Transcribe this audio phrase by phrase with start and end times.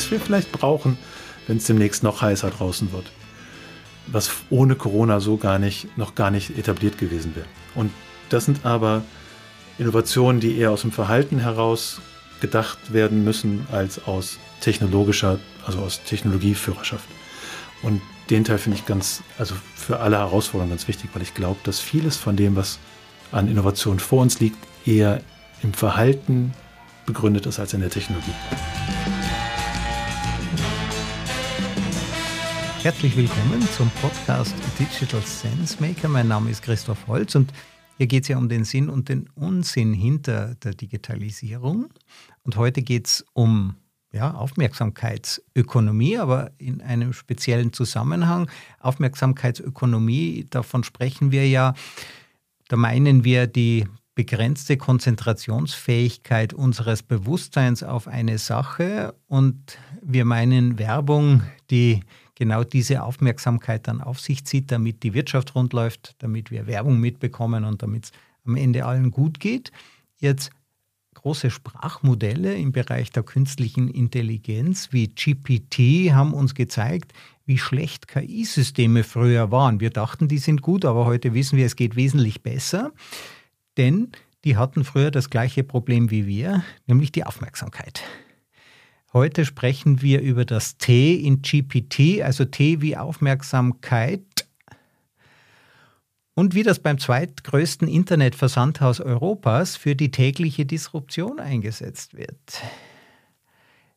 [0.00, 0.96] was wir vielleicht brauchen,
[1.46, 3.04] wenn es demnächst noch heißer draußen wird.
[4.06, 7.46] Was ohne Corona so gar nicht, noch gar nicht etabliert gewesen wäre.
[7.74, 7.90] Und
[8.30, 9.02] das sind aber
[9.78, 12.00] Innovationen, die eher aus dem Verhalten heraus
[12.40, 17.04] gedacht werden müssen, als aus technologischer, also aus Technologieführerschaft.
[17.82, 21.60] Und den Teil finde ich ganz, also für alle Herausforderungen ganz wichtig, weil ich glaube,
[21.64, 22.78] dass vieles von dem, was
[23.32, 25.20] an Innovation vor uns liegt, eher
[25.62, 26.54] im Verhalten
[27.04, 28.32] begründet ist als in der Technologie.
[32.82, 36.08] Herzlich willkommen zum Podcast Digital Sense Maker.
[36.08, 37.52] Mein Name ist Christoph Holz und
[37.98, 41.90] hier geht es ja um den Sinn und den Unsinn hinter der Digitalisierung.
[42.42, 43.74] Und heute geht es um
[44.12, 48.50] ja, Aufmerksamkeitsökonomie, aber in einem speziellen Zusammenhang.
[48.78, 51.74] Aufmerksamkeitsökonomie, davon sprechen wir ja,
[52.68, 61.42] da meinen wir die begrenzte Konzentrationsfähigkeit unseres Bewusstseins auf eine Sache und wir meinen Werbung,
[61.70, 62.00] die
[62.40, 66.98] genau diese Aufmerksamkeit dann auf sich zieht, damit die Wirtschaft rund läuft, damit wir Werbung
[66.98, 68.12] mitbekommen und damit es
[68.46, 69.70] am Ende allen gut geht.
[70.18, 70.50] Jetzt
[71.12, 77.12] große Sprachmodelle im Bereich der künstlichen Intelligenz wie GPT haben uns gezeigt,
[77.44, 79.80] wie schlecht KI-Systeme früher waren.
[79.80, 82.90] Wir dachten, die sind gut, aber heute wissen wir, es geht wesentlich besser,
[83.76, 84.12] denn
[84.44, 88.02] die hatten früher das gleiche Problem wie wir, nämlich die Aufmerksamkeit.
[89.12, 94.22] Heute sprechen wir über das T in GPT, also T wie Aufmerksamkeit
[96.34, 102.62] und wie das beim zweitgrößten Internetversandhaus Europas für die tägliche Disruption eingesetzt wird.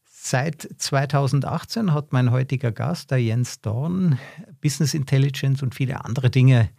[0.03, 4.17] Seit 2018 hat mein heutiger Gast, der Jens Dorn,
[4.61, 6.70] Business Intelligence und viele andere Dinge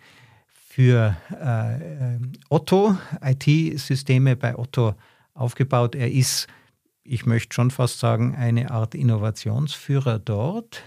[0.69, 4.95] für äh, Otto, IT-Systeme bei Otto
[5.35, 5.95] aufgebaut.
[5.95, 6.49] Er ist,
[7.05, 10.83] ich möchte schon fast sagen, eine Art Innovationsführer dort.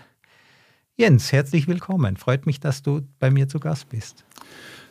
[0.95, 2.17] Jens, herzlich willkommen.
[2.17, 4.25] Freut mich, dass du bei mir zu Gast bist.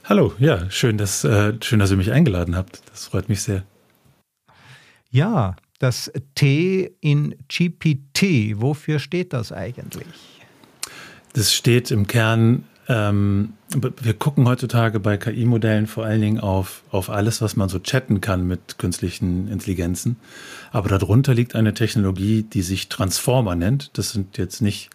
[0.05, 2.81] Hallo, ja, schön, dass, äh, schön, dass ihr mich eingeladen habt.
[2.91, 3.65] Das freut mich sehr.
[5.11, 10.07] Ja, das T in GPT, wofür steht das eigentlich?
[11.33, 13.55] Das steht im Kern, ähm,
[14.01, 18.21] wir gucken heutzutage bei KI-Modellen vor allen Dingen auf, auf alles, was man so chatten
[18.21, 20.17] kann mit künstlichen Intelligenzen.
[20.71, 23.99] Aber darunter liegt eine Technologie, die sich Transformer nennt.
[23.99, 24.91] Das sind jetzt nicht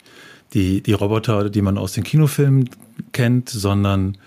[0.54, 2.70] die, die Roboter, die man aus den Kinofilmen
[3.12, 4.18] kennt, sondern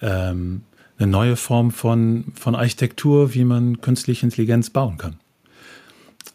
[0.00, 0.62] ähm,
[0.98, 5.16] eine neue Form von, von Architektur, wie man künstliche Intelligenz bauen kann.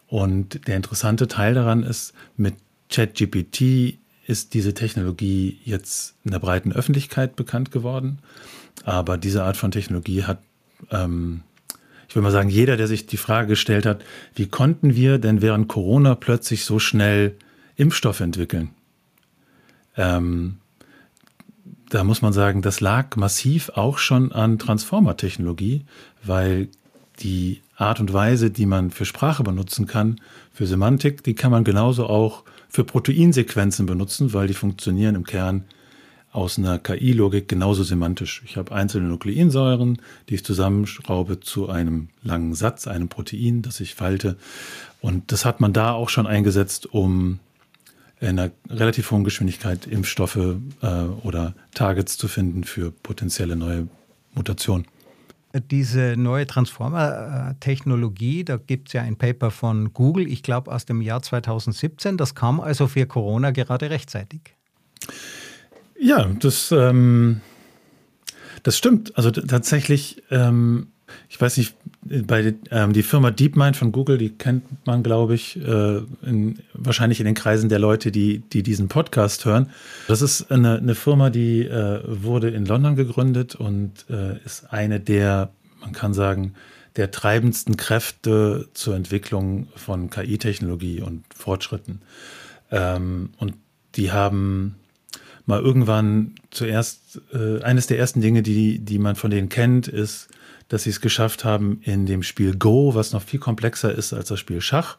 [0.08, 2.56] Und der interessante Teil daran ist, mit
[2.90, 3.98] ChatGPT
[4.28, 8.20] ist diese Technologie jetzt in der breiten Öffentlichkeit bekannt geworden.
[8.84, 10.40] Aber diese Art von Technologie hat,
[10.92, 11.42] ähm,
[12.10, 14.04] ich will mal sagen, jeder, der sich die Frage gestellt hat,
[14.36, 17.36] wie konnten wir denn während Corona plötzlich so schnell
[17.76, 18.70] Impfstoff entwickeln?
[19.96, 20.58] Ähm,
[21.90, 25.86] da muss man sagen, das lag massiv auch schon an Transformer-Technologie,
[26.24, 26.68] weil
[27.20, 30.20] die Art und Weise, die man für Sprache benutzen kann,
[30.52, 32.44] für Semantik, die kann man genauso auch
[32.76, 35.64] für Proteinsequenzen benutzen, weil die funktionieren im Kern
[36.34, 38.42] aus einer KI-Logik genauso semantisch.
[38.44, 43.96] Ich habe einzelne Nukleinsäuren, die ich zusammenschraube zu einem langen Satz, einem Protein, das ich
[43.96, 44.36] falte.
[45.00, 47.40] Und das hat man da auch schon eingesetzt, um
[48.20, 50.88] in einer relativ hohen Geschwindigkeit Impfstoffe äh,
[51.24, 53.88] oder Targets zu finden für potenzielle neue
[54.34, 54.86] Mutationen.
[55.72, 61.02] Diese neue Transformer-Technologie, da gibt es ja ein Paper von Google, ich glaube aus dem
[61.02, 64.56] Jahr 2017, das kam also für Corona gerade rechtzeitig.
[66.00, 67.42] Ja, das, ähm,
[68.64, 69.18] das stimmt.
[69.18, 70.88] Also tatsächlich ähm,
[71.30, 75.58] ich weiß nicht, bei ähm, die Firma DeepMind von Google, die kennt man, glaube ich,
[75.58, 79.70] äh, in, wahrscheinlich in den Kreisen der Leute, die, die diesen Podcast hören.
[80.08, 85.00] Das ist eine, eine Firma, die äh, wurde in London gegründet und äh, ist eine
[85.00, 86.54] der, man kann sagen,
[86.96, 92.02] der treibendsten Kräfte zur Entwicklung von KI-Technologie und Fortschritten.
[92.72, 93.56] Ähm, und
[93.96, 94.76] die haben
[95.46, 100.30] mal irgendwann zuerst, äh, eines der ersten Dinge, die, die man von denen kennt, ist,
[100.68, 104.30] dass sie es geschafft haben, in dem Spiel Go, was noch viel komplexer ist als
[104.30, 104.98] das Spiel Schach,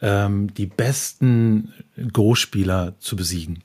[0.00, 1.72] ähm, die besten
[2.12, 3.62] Go-Spieler zu besiegen.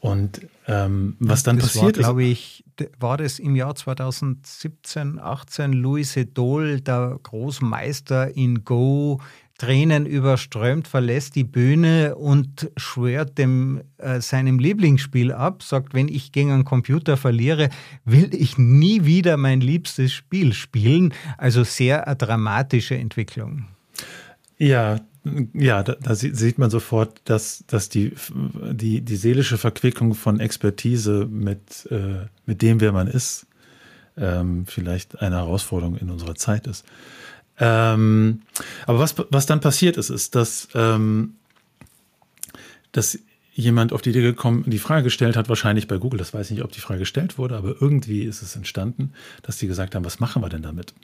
[0.00, 2.62] Und ähm, was dann das passiert war, glaube ich,
[2.98, 9.20] war das im Jahr 2017, 18 Louis Sedol, der Großmeister in Go,
[9.58, 16.32] Tränen überströmt, verlässt die Bühne und schwört dem, äh, seinem Lieblingsspiel ab, sagt, wenn ich
[16.32, 17.68] gegen einen Computer verliere,
[18.04, 21.14] will ich nie wieder mein liebstes Spiel spielen.
[21.38, 23.66] Also sehr eine dramatische Entwicklung.
[24.58, 25.00] Ja,
[25.54, 28.12] ja, da, da, sieht man sofort, dass, dass die,
[28.72, 33.46] die, die seelische Verquickung von Expertise mit, äh, mit dem, wer man ist,
[34.16, 36.84] ähm, vielleicht eine Herausforderung in unserer Zeit ist.
[37.58, 38.42] Ähm,
[38.86, 41.34] aber was, was dann passiert ist, ist, dass, ähm,
[42.92, 43.18] dass
[43.54, 46.56] jemand auf die Idee gekommen, die Frage gestellt hat, wahrscheinlich bei Google, das weiß ich
[46.56, 49.12] nicht, ob die Frage gestellt wurde, aber irgendwie ist es entstanden,
[49.42, 50.94] dass die gesagt haben, was machen wir denn damit?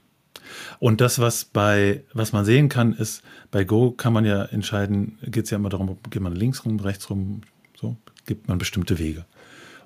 [0.80, 5.18] Und das, was bei, was man sehen kann, ist, bei Go kann man ja entscheiden,
[5.22, 7.42] geht es ja immer darum, geht man links rum, rechts rum,
[7.80, 9.24] so, gibt man bestimmte Wege.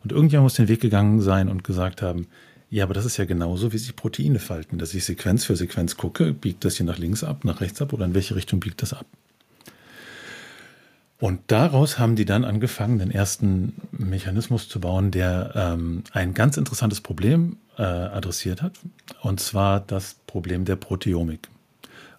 [0.03, 2.27] Und irgendjemand muss den Weg gegangen sein und gesagt haben,
[2.75, 5.97] ja, aber das ist ja genauso, wie sich Proteine falten, dass ich Sequenz für Sequenz
[5.97, 8.82] gucke, biegt das hier nach links ab, nach rechts ab oder in welche Richtung biegt
[8.82, 9.06] das ab?
[11.21, 16.56] Und daraus haben die dann angefangen, den ersten Mechanismus zu bauen, der ähm, ein ganz
[16.56, 18.73] interessantes Problem äh, adressiert hat,
[19.23, 21.47] und zwar das Problem der Proteomik.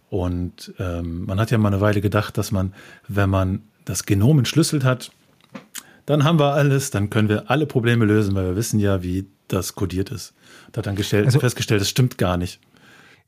[0.09, 2.73] Und ähm, man hat ja mal eine Weile gedacht, dass man,
[3.09, 5.11] wenn man das Genom entschlüsselt hat,
[6.05, 9.25] dann haben wir alles, dann können wir alle Probleme lösen, weil wir wissen ja, wie
[9.47, 10.33] das kodiert ist.
[10.67, 12.59] Und hat dann gestellt, also, festgestellt, das stimmt gar nicht.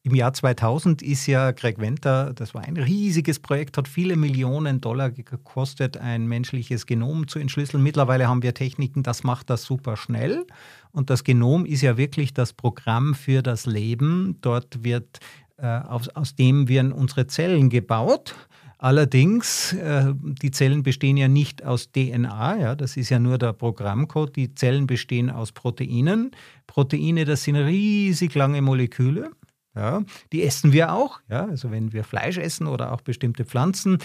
[0.04, 4.80] Im Jahr 2000 ist ja Greg Venter, das war ein riesiges Projekt, hat viele Millionen
[4.80, 7.84] Dollar gekostet, ein menschliches Genom zu entschlüsseln.
[7.84, 10.46] Mittlerweile haben wir Techniken, das macht das super schnell.
[10.92, 14.38] Und das Genom ist ja wirklich das Programm für das Leben.
[14.40, 15.19] Dort wird
[15.58, 18.34] äh, aus, aus dem werden unsere Zellen gebaut.
[18.79, 23.53] Allerdings, äh, die Zellen bestehen ja nicht aus DNA, ja, das ist ja nur der
[23.53, 24.35] Programmcode.
[24.35, 26.31] Die Zellen bestehen aus Proteinen.
[26.68, 29.31] Proteine, das sind riesig lange Moleküle.
[29.75, 30.03] Ja,
[30.33, 34.00] die essen wir auch, ja, also wenn wir Fleisch essen oder auch bestimmte Pflanzen.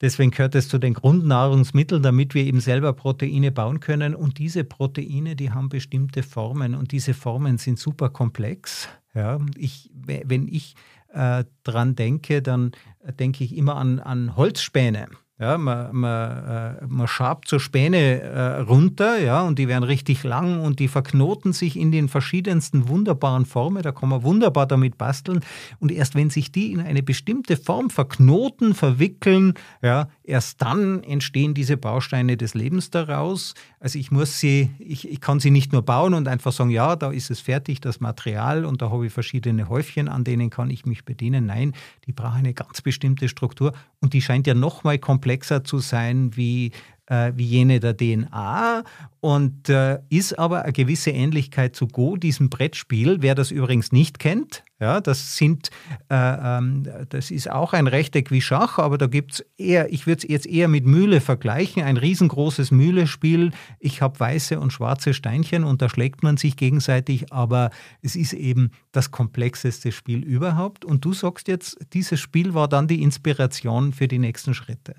[0.00, 4.14] Deswegen gehört es zu den Grundnahrungsmitteln, damit wir eben selber Proteine bauen können.
[4.14, 8.88] Und diese Proteine, die haben bestimmte Formen und diese Formen sind super komplex.
[9.14, 10.74] Ja, ich, wenn ich
[11.12, 12.72] äh, dran denke, dann
[13.18, 15.08] denke ich immer an, an Holzspäne.
[15.40, 20.22] Ja, man, man, äh, man schabt so Späne äh, runter, ja, und die werden richtig
[20.22, 23.82] lang und die verknoten sich in den verschiedensten wunderbaren Formen.
[23.82, 25.40] Da kann man wunderbar damit basteln.
[25.78, 31.54] Und erst wenn sich die in eine bestimmte Form verknoten, verwickeln, ja, erst dann entstehen
[31.54, 33.54] diese Bausteine des Lebens daraus.
[33.78, 36.96] Also ich muss sie, ich, ich kann sie nicht nur bauen und einfach sagen, ja,
[36.96, 40.70] da ist es fertig, das Material, und da habe ich verschiedene Häufchen, an denen kann
[40.70, 41.46] ich mich bedienen.
[41.46, 41.72] Nein,
[42.06, 46.36] die brauchen eine ganz bestimmte Struktur und die scheint ja nochmal komplett komplexer zu sein
[46.36, 46.72] wie,
[47.10, 48.84] äh, wie jene der DNA
[49.18, 53.18] und äh, ist aber eine gewisse Ähnlichkeit zu Go, diesem Brettspiel.
[53.20, 55.70] Wer das übrigens nicht kennt, ja, das sind,
[56.08, 60.06] äh, ähm, das ist auch ein Rechteck wie Schach, aber da gibt es eher, ich
[60.06, 63.50] würde es jetzt eher mit Mühle vergleichen, ein riesengroßes Mühlespiel.
[63.78, 67.70] Ich habe weiße und schwarze Steinchen und da schlägt man sich gegenseitig, aber
[68.00, 70.84] es ist eben das komplexeste Spiel überhaupt.
[70.84, 74.94] Und du sagst jetzt, dieses Spiel war dann die Inspiration für die nächsten Schritte.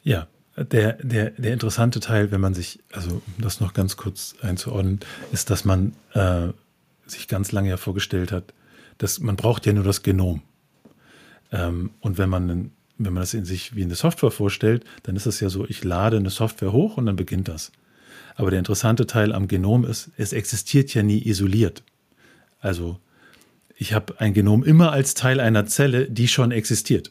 [0.00, 4.36] Ja, der, der, der interessante Teil, wenn man sich, also um das noch ganz kurz
[4.40, 5.00] einzuordnen,
[5.32, 6.48] ist, dass man äh,
[7.06, 8.54] sich ganz lange ja vorgestellt hat,
[8.98, 10.42] dass man braucht ja nur das Genom.
[11.50, 15.26] Ähm, und wenn man, wenn man das in sich wie eine Software vorstellt, dann ist
[15.26, 17.72] es ja so, ich lade eine Software hoch und dann beginnt das.
[18.36, 21.82] Aber der interessante Teil am Genom ist, es existiert ja nie isoliert.
[22.60, 22.98] Also
[23.76, 27.10] ich habe ein Genom immer als Teil einer Zelle, die schon existiert,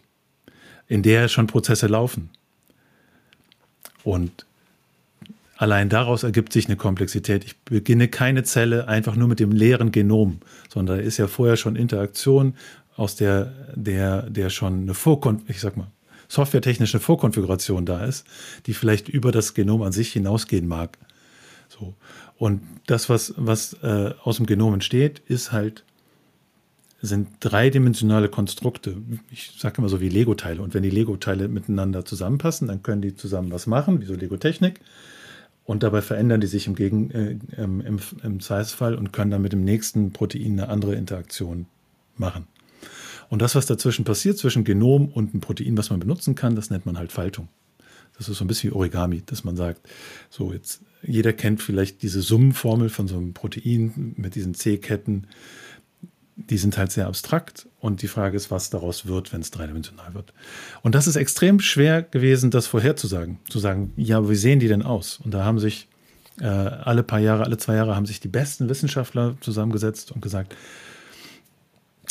[0.88, 2.30] in der schon Prozesse laufen.
[4.04, 4.46] Und
[5.58, 7.44] allein daraus ergibt sich eine Komplexität.
[7.46, 11.58] Ich beginne keine Zelle einfach nur mit dem leeren Genom, sondern da ist ja vorher
[11.58, 12.56] schon Interaktion,
[12.96, 15.88] aus der, der, der schon eine Vorkon ich sag mal,
[16.28, 18.26] softwaretechnische Vorkonfiguration da ist,
[18.66, 20.98] die vielleicht über das Genom an sich hinausgehen mag.
[21.70, 21.94] So.
[22.38, 25.84] Und das, was, was äh, aus dem Genom entsteht, ist halt
[27.08, 28.96] sind dreidimensionale Konstrukte.
[29.30, 30.62] Ich sage immer so wie Lego-Teile.
[30.62, 34.80] Und wenn die Lego-Teile miteinander zusammenpassen, dann können die zusammen was machen, wie so Lego-Technik.
[35.66, 39.52] Und dabei verändern die sich im, Gegen, äh, im, im, Zweifelsfall und können dann mit
[39.52, 41.66] dem nächsten Protein eine andere Interaktion
[42.16, 42.48] machen.
[43.30, 46.70] Und das, was dazwischen passiert, zwischen Genom und einem Protein, was man benutzen kann, das
[46.70, 47.50] nennt man halt Faltung.
[48.18, 49.90] Das ist so ein bisschen wie Origami, dass man sagt,
[50.30, 55.28] so jetzt, jeder kennt vielleicht diese Summenformel von so einem Protein mit diesen C-Ketten
[56.36, 60.14] die sind halt sehr abstrakt und die Frage ist, was daraus wird, wenn es dreidimensional
[60.14, 60.34] wird.
[60.82, 63.40] Und das ist extrem schwer gewesen, das vorherzusagen.
[63.50, 65.20] Zu sagen, ja, wie sehen die denn aus?
[65.24, 65.88] Und da haben sich
[66.40, 70.56] äh, alle paar Jahre, alle zwei Jahre haben sich die besten Wissenschaftler zusammengesetzt und gesagt,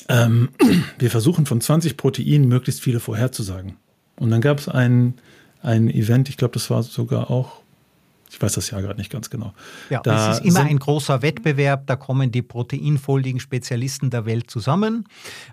[0.09, 0.51] ähm,
[0.99, 3.77] wir versuchen von 20 Proteinen möglichst viele vorherzusagen.
[4.17, 5.15] Und dann gab es ein,
[5.63, 7.62] ein Event, ich glaube, das war sogar auch
[8.33, 9.53] Ich weiß das ja gerade nicht ganz genau.
[9.91, 14.51] Ja, da es ist immer ein großer Wettbewerb, da kommen die proteinfoldigen Spezialisten der Welt
[14.51, 15.05] zusammen.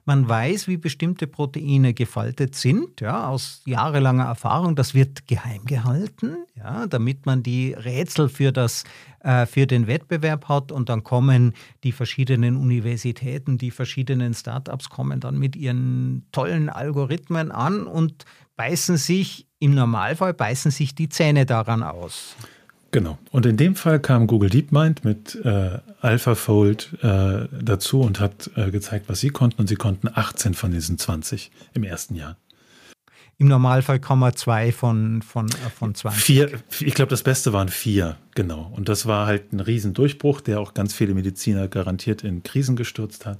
[0.06, 4.78] Man weiß, wie bestimmte Proteine gefaltet sind, ja, aus jahrelanger Erfahrung.
[4.78, 8.86] Das wird geheim gehalten, ja, damit man die Rätsel für, das,
[9.20, 10.72] äh, für den Wettbewerb hat.
[10.72, 17.52] Und dann kommen die verschiedenen Universitäten, die verschiedenen Startups kommen dann mit ihren tollen Algorithmen
[17.52, 18.24] an und
[18.56, 22.38] beißen sich, im Normalfall beißen sich die Zähne daran aus.
[22.92, 23.20] Genau.
[23.32, 28.72] Und in dem Fall kam Google DeepMind mit äh, AlphaFold äh, dazu und hat äh,
[28.72, 29.62] gezeigt, was sie konnten.
[29.62, 32.38] Und sie konnten 18 von diesen 20 im ersten Jahr.
[33.38, 36.22] Im Normalfall kann man zwei von, von, äh, von 20.
[36.22, 38.72] Vier, ich glaube, das Beste waren vier, genau.
[38.76, 43.26] Und das war halt ein Riesendurchbruch, der auch ganz viele Mediziner garantiert in Krisen gestürzt
[43.26, 43.38] hat.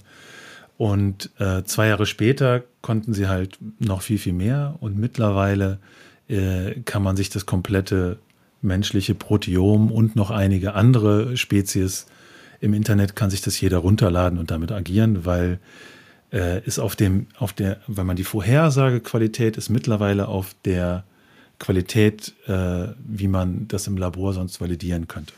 [0.78, 4.76] Und äh, zwei Jahre später konnten sie halt noch viel, viel mehr.
[4.80, 5.78] Und mittlerweile
[6.28, 8.18] äh, kann man sich das komplette
[8.62, 12.06] menschliche Proteom und noch einige andere Spezies
[12.60, 15.58] im Internet kann sich das jeder runterladen und damit agieren, weil
[16.32, 21.04] äh, ist auf dem, auf der, wenn man die Vorhersagequalität ist mittlerweile auf der
[21.58, 25.32] Qualität, äh, wie man das im Labor sonst validieren könnte.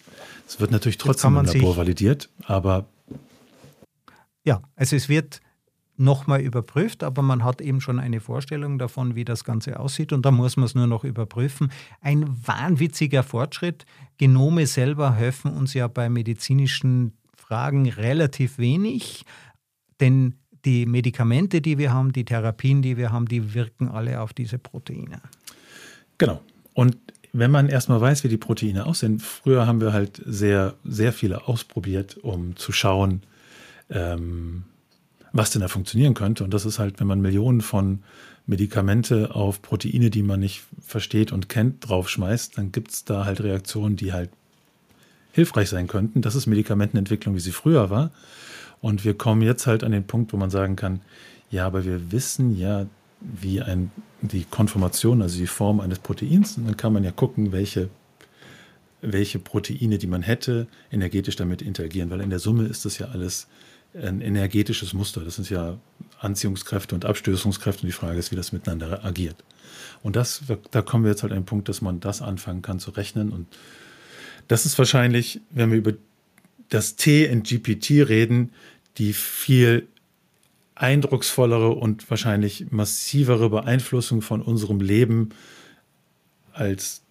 [0.46, 2.86] Es wird natürlich trotzdem im Labor validiert, aber
[4.44, 5.40] ja, also es wird
[5.96, 10.24] nochmal überprüft, aber man hat eben schon eine Vorstellung davon, wie das Ganze aussieht und
[10.24, 11.70] da muss man es nur noch überprüfen.
[12.00, 13.84] Ein wahnwitziger Fortschritt.
[14.18, 19.24] Genome selber helfen uns ja bei medizinischen Fragen relativ wenig,
[20.00, 20.34] denn
[20.64, 24.58] die Medikamente, die wir haben, die Therapien, die wir haben, die wirken alle auf diese
[24.58, 25.20] Proteine.
[26.18, 26.40] Genau.
[26.74, 26.96] Und
[27.32, 31.48] wenn man erstmal weiß, wie die Proteine aussehen, früher haben wir halt sehr, sehr viele
[31.48, 33.22] ausprobiert, um zu schauen,
[33.90, 34.64] ähm,
[35.32, 36.44] was denn da funktionieren könnte.
[36.44, 38.00] Und das ist halt, wenn man Millionen von
[38.46, 43.40] Medikamente auf Proteine, die man nicht versteht und kennt, draufschmeißt, dann gibt es da halt
[43.40, 44.30] Reaktionen, die halt
[45.32, 46.22] hilfreich sein könnten.
[46.22, 48.10] Das ist Medikamentenentwicklung, wie sie früher war.
[48.80, 51.00] Und wir kommen jetzt halt an den Punkt, wo man sagen kann,
[51.50, 52.86] ja, aber wir wissen ja,
[53.20, 57.52] wie ein, die Konformation, also die Form eines Proteins, und dann kann man ja gucken,
[57.52, 57.88] welche,
[59.00, 63.06] welche Proteine, die man hätte, energetisch damit interagieren, weil in der Summe ist das ja
[63.08, 63.46] alles
[63.94, 65.22] ein energetisches Muster.
[65.22, 65.78] Das sind ja
[66.20, 69.44] Anziehungskräfte und Abstößungskräfte und die Frage ist, wie das miteinander agiert.
[70.02, 72.78] Und das, da kommen wir jetzt halt an den Punkt, dass man das anfangen kann
[72.78, 73.30] zu rechnen.
[73.30, 73.46] Und
[74.48, 75.92] das ist wahrscheinlich, wenn wir über
[76.68, 78.52] das T in GPT reden,
[78.98, 79.88] die viel
[80.74, 85.30] eindrucksvollere und wahrscheinlich massivere Beeinflussung von unserem Leben
[86.52, 87.02] als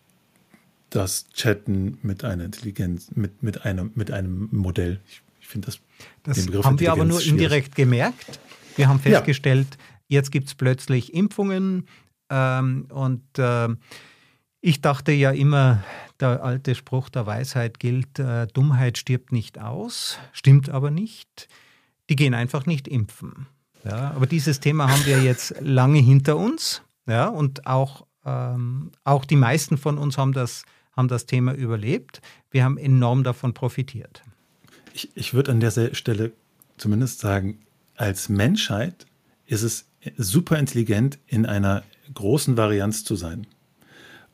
[0.89, 4.99] das Chatten mit einer Intelligenz, mit, mit, einem, mit einem Modell.
[5.07, 5.79] Ich, finde das
[6.23, 7.31] das haben wir aber nur schwierig.
[7.31, 8.39] indirekt gemerkt.
[8.75, 10.17] Wir haben festgestellt, ja.
[10.17, 11.87] jetzt gibt es plötzlich Impfungen
[12.29, 13.67] ähm, und äh,
[14.61, 15.83] ich dachte ja immer,
[16.19, 21.47] der alte Spruch der Weisheit gilt, äh, Dummheit stirbt nicht aus, stimmt aber nicht.
[22.09, 23.47] Die gehen einfach nicht impfen.
[23.83, 26.83] Ja, aber dieses Thema haben wir jetzt lange hinter uns.
[27.07, 30.63] Ja, und auch, ähm, auch die meisten von uns haben das,
[30.95, 32.21] haben das Thema überlebt.
[32.51, 34.21] Wir haben enorm davon profitiert.
[34.93, 36.31] Ich, ich würde an der Stelle
[36.77, 37.59] zumindest sagen,
[37.95, 39.05] als Menschheit
[39.45, 39.85] ist es
[40.17, 41.83] super intelligent, in einer
[42.13, 43.47] großen Varianz zu sein.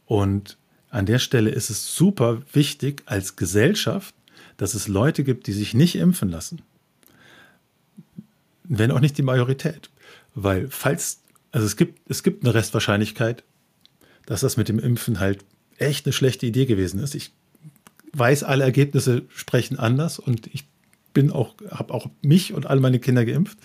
[0.05, 0.57] Und
[0.89, 4.15] an der Stelle ist es super wichtig als Gesellschaft,
[4.55, 6.61] dass es Leute gibt, die sich nicht impfen lassen.
[8.63, 9.89] Wenn auch nicht die Majorität.
[10.33, 11.21] Weil falls,
[11.51, 13.43] also es gibt, es gibt eine Restwahrscheinlichkeit,
[14.25, 15.43] dass das mit dem Impfen halt
[15.77, 17.15] echt eine schlechte Idee gewesen ist.
[17.15, 17.31] Ich
[18.17, 20.65] weiß, alle Ergebnisse sprechen anders und ich
[21.17, 23.57] bin auch, habe auch mich und all meine Kinder geimpft.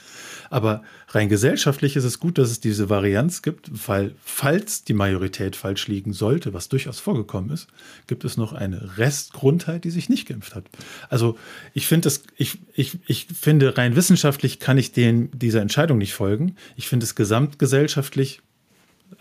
[0.48, 5.54] Aber rein gesellschaftlich ist es gut, dass es diese Varianz gibt, weil falls die Majorität
[5.54, 7.68] falsch liegen sollte, was durchaus vorgekommen ist,
[8.06, 10.64] gibt es noch eine Restgrundheit, die sich nicht geimpft hat.
[11.10, 11.36] Also
[11.74, 16.14] ich finde es, ich, ich, ich finde rein wissenschaftlich kann ich den, dieser Entscheidung nicht
[16.14, 16.56] folgen.
[16.76, 18.40] Ich finde es gesamtgesellschaftlich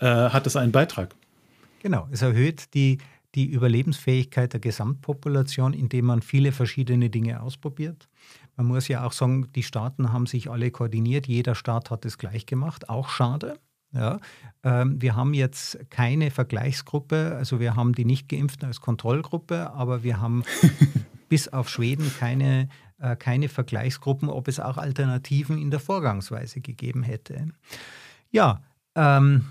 [0.00, 1.14] äh, hat es einen Beitrag.
[1.82, 2.96] Genau, es erhöht die
[3.34, 8.08] die Überlebensfähigkeit der Gesamtpopulation, indem man viele verschiedene Dinge ausprobiert.
[8.56, 12.18] Man muss ja auch sagen, die Staaten haben sich alle koordiniert, jeder Staat hat es
[12.18, 13.58] gleich gemacht, auch schade.
[13.94, 14.20] Ja,
[14.62, 20.18] ähm, wir haben jetzt keine Vergleichsgruppe, also wir haben die Nicht-Geimpften als Kontrollgruppe, aber wir
[20.18, 20.44] haben
[21.28, 27.02] bis auf Schweden keine, äh, keine Vergleichsgruppen, ob es auch Alternativen in der Vorgangsweise gegeben
[27.02, 27.48] hätte.
[28.30, 28.62] Ja,
[28.94, 29.46] ähm,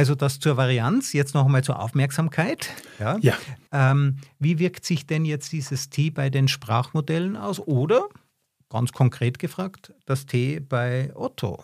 [0.00, 2.70] also das zur Varianz, jetzt noch einmal zur Aufmerksamkeit.
[2.98, 3.18] Ja.
[3.20, 3.36] ja.
[3.70, 7.60] Ähm, wie wirkt sich denn jetzt dieses T bei den Sprachmodellen aus?
[7.60, 8.08] Oder,
[8.70, 11.62] ganz konkret gefragt, das T bei Otto?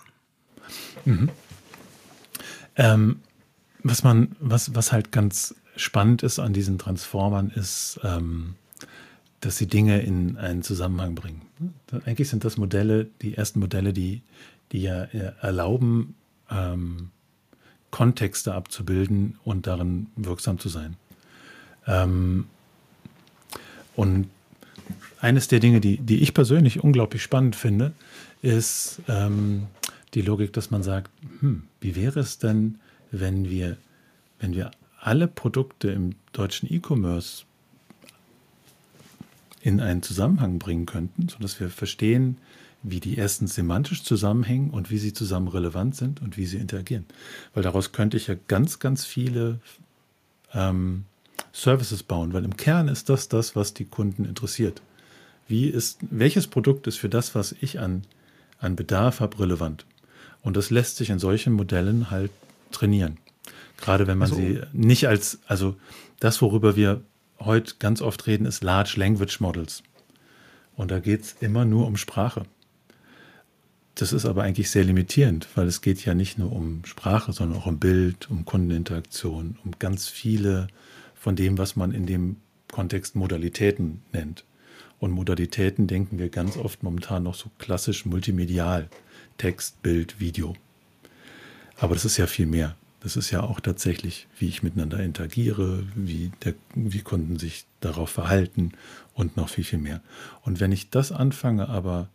[1.07, 1.31] Mhm.
[2.77, 3.21] Ähm,
[3.83, 8.57] was man, was, was halt ganz spannend ist an diesen Transformern, ist, ähm,
[9.41, 11.41] dass sie Dinge in einen Zusammenhang bringen.
[12.05, 14.21] Eigentlich sind das Modelle, die ersten Modelle, die,
[14.73, 16.17] die ja erlauben,
[16.51, 17.13] ähm,
[17.91, 20.97] Kontexte abzubilden und darin wirksam zu sein.
[21.87, 22.47] Ähm,
[23.95, 24.29] und
[25.21, 27.93] eines der Dinge, die, die ich persönlich unglaublich spannend finde,
[28.43, 29.67] ist ähm,
[30.15, 32.79] die Logik, dass man sagt, hm, wie wäre es denn,
[33.11, 33.77] wenn wir,
[34.39, 37.45] wenn wir alle Produkte im deutschen E-Commerce
[39.63, 42.39] in einen Zusammenhang bringen könnten, sodass wir verstehen,
[42.89, 47.05] wie die erstens semantisch zusammenhängen und wie sie zusammen relevant sind und wie sie interagieren.
[47.53, 49.59] Weil daraus könnte ich ja ganz, ganz viele
[50.55, 51.05] ähm,
[51.53, 54.83] Services bauen, weil im Kern ist das das, was die Kunden interessiert.
[55.49, 58.03] Wie ist, welches Produkt ist für das, was ich an,
[58.59, 59.85] an Bedarf habe, relevant?
[60.43, 62.31] Und das lässt sich in solchen Modellen halt
[62.73, 63.19] trainieren.
[63.79, 65.77] Gerade wenn man also, sie nicht als, also
[66.21, 67.03] das, worüber wir
[67.41, 69.83] heute ganz oft reden, ist Large Language Models.
[70.77, 72.45] Und da geht es immer nur um Sprache.
[73.97, 77.59] Das ist aber eigentlich sehr limitierend, weil es geht ja nicht nur um Sprache, sondern
[77.59, 80.69] auch um Bild, um Kundeninteraktion, um ganz viele
[81.15, 82.37] von dem, was man in dem
[82.71, 84.45] Kontext Modalitäten nennt.
[84.99, 88.91] Und Modalitäten denken wir ganz oft momentan noch so klassisch multimedial.
[89.39, 90.55] Text, Bild, Video.
[91.79, 92.77] Aber das ist ja viel mehr.
[93.01, 98.11] Das ist ja auch tatsächlich, wie ich miteinander interagiere, wie, der, wie Kunden sich darauf
[98.11, 98.73] verhalten
[99.15, 100.03] und noch viel, viel mehr.
[100.43, 102.11] Und wenn ich das anfange, aber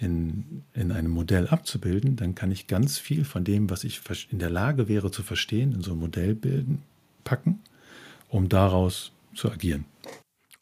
[0.00, 4.38] in, in einem Modell abzubilden, dann kann ich ganz viel von dem, was ich in
[4.38, 6.82] der Lage wäre zu verstehen, in so ein Modell bilden,
[7.22, 7.60] packen,
[8.28, 9.84] um daraus zu agieren.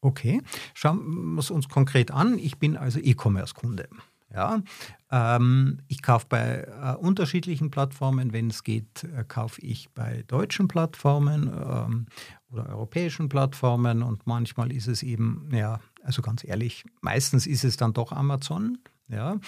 [0.00, 0.42] Okay,
[0.74, 2.38] schauen wir es uns konkret an.
[2.38, 3.88] Ich bin also E-Commerce-Kunde.
[4.32, 4.62] Ja,
[5.10, 8.32] ähm, ich kaufe bei äh, unterschiedlichen Plattformen.
[8.32, 12.06] Wenn es geht, äh, kaufe ich bei deutschen Plattformen ähm,
[12.50, 17.78] oder europäischen Plattformen und manchmal ist es eben, ja, also ganz ehrlich, meistens ist es
[17.78, 18.78] dann doch Amazon.
[19.10, 19.38] Ja,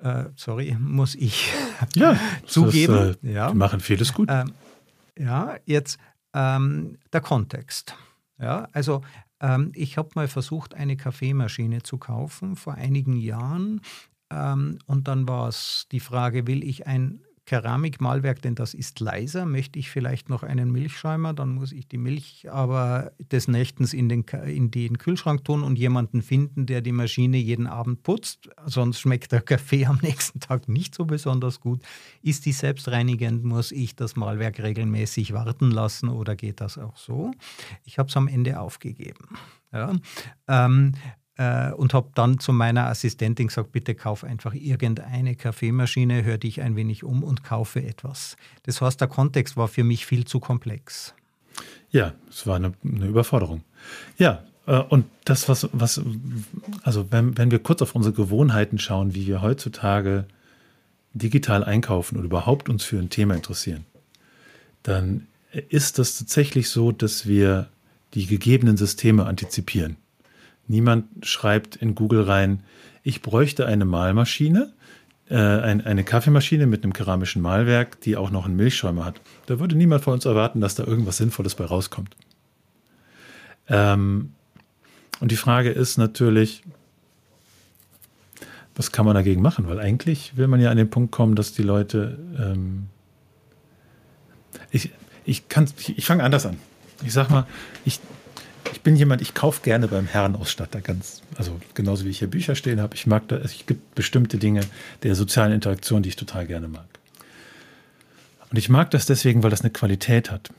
[0.00, 1.52] äh, sorry, muss ich
[1.94, 3.10] ja, zugeben.
[3.10, 3.50] Ist, äh, ja.
[3.50, 4.28] Die machen vieles gut.
[4.30, 4.52] Ähm,
[5.18, 5.98] ja, jetzt
[6.34, 7.96] ähm, der Kontext.
[8.38, 9.02] Ja, also
[9.40, 13.80] ähm, ich habe mal versucht, eine Kaffeemaschine zu kaufen vor einigen Jahren.
[14.30, 19.46] Ähm, und dann war es die Frage, will ich ein Keramikmalwerk, denn das ist leiser,
[19.46, 24.10] möchte ich vielleicht noch einen Milchschäumer, dann muss ich die Milch aber des Nächtens in
[24.10, 29.00] den, in den Kühlschrank tun und jemanden finden, der die Maschine jeden Abend putzt, sonst
[29.00, 31.80] schmeckt der Kaffee am nächsten Tag nicht so besonders gut.
[32.22, 37.30] Ist die selbstreinigend, muss ich das Malwerk regelmäßig warten lassen oder geht das auch so?
[37.84, 39.38] Ich habe es am Ende aufgegeben.
[39.72, 39.94] Ja.
[40.48, 40.92] Ähm,
[41.38, 46.60] äh, und habe dann zu meiner Assistentin gesagt, bitte kauf einfach irgendeine Kaffeemaschine, hör dich
[46.60, 48.36] ein wenig um und kaufe etwas.
[48.64, 51.14] Das heißt, der Kontext war für mich viel zu komplex.
[51.90, 53.62] Ja, es war eine, eine Überforderung.
[54.18, 56.02] Ja, äh, und das, was, was
[56.82, 60.26] also wenn, wenn wir kurz auf unsere Gewohnheiten schauen, wie wir heutzutage
[61.14, 63.86] digital einkaufen oder überhaupt uns für ein Thema interessieren,
[64.82, 65.26] dann
[65.68, 67.68] ist das tatsächlich so, dass wir
[68.14, 69.96] die gegebenen Systeme antizipieren.
[70.68, 72.62] Niemand schreibt in Google rein,
[73.02, 74.72] ich bräuchte eine Mahlmaschine,
[75.28, 79.20] äh, ein, eine Kaffeemaschine mit einem keramischen Mahlwerk, die auch noch einen Milchschäumer hat.
[79.46, 82.16] Da würde niemand von uns erwarten, dass da irgendwas Sinnvolles bei rauskommt.
[83.68, 84.32] Ähm,
[85.20, 86.62] und die Frage ist natürlich,
[88.76, 89.68] was kann man dagegen machen?
[89.68, 92.18] Weil eigentlich will man ja an den Punkt kommen, dass die Leute.
[92.38, 92.86] Ähm,
[94.70, 94.90] ich
[95.28, 96.56] ich, ich, ich fange anders an.
[97.04, 97.46] Ich sag mal,
[97.84, 98.00] ich,
[98.78, 102.54] ich bin jemand, ich kaufe gerne beim Herrenausstatter ganz, also genauso wie ich hier Bücher
[102.54, 102.94] stehen habe.
[102.94, 104.60] Ich mag da, es gibt bestimmte Dinge
[105.02, 106.86] der sozialen Interaktion, die ich total gerne mag.
[108.52, 110.50] Und ich mag das deswegen, weil das eine Qualität hat.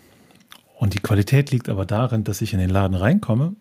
[0.76, 3.56] Und die Qualität liegt aber darin, dass ich in den Laden reinkomme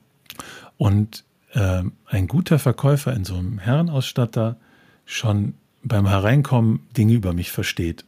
[0.77, 4.57] und äh, ein guter Verkäufer in so einem Herrenausstatter
[5.05, 8.05] schon beim Hereinkommen Dinge über mich versteht.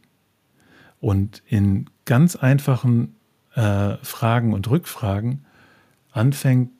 [0.99, 3.15] Und in ganz einfachen
[3.55, 5.45] äh, Fragen und Rückfragen
[6.11, 6.71] anfängt,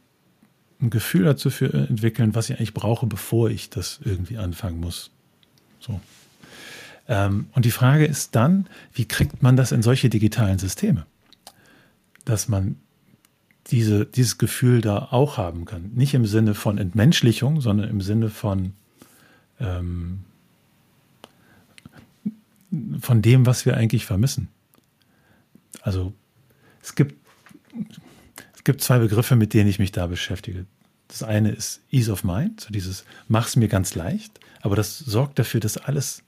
[0.82, 5.12] ein Gefühl dazu für entwickeln, was ich eigentlich brauche, bevor ich das irgendwie anfangen muss.
[5.80, 6.00] So.
[7.08, 11.06] Ähm, und die Frage ist dann, wie kriegt man das in solche digitalen Systeme?
[12.26, 12.78] Dass man
[13.68, 15.92] diese, dieses Gefühl da auch haben kann.
[15.94, 18.74] Nicht im Sinne von Entmenschlichung, sondern im Sinne von,
[19.60, 20.24] ähm,
[23.00, 24.50] von dem, was wir eigentlich vermissen.
[25.82, 26.14] Also
[26.82, 27.16] es gibt
[28.62, 30.68] es gibt zwei Begriffe, mit denen ich mich da beschäftige.
[31.08, 35.40] Das eine ist Ease of Mind, so dieses mach's mir ganz leicht, aber das sorgt
[35.40, 36.22] dafür, dass alles,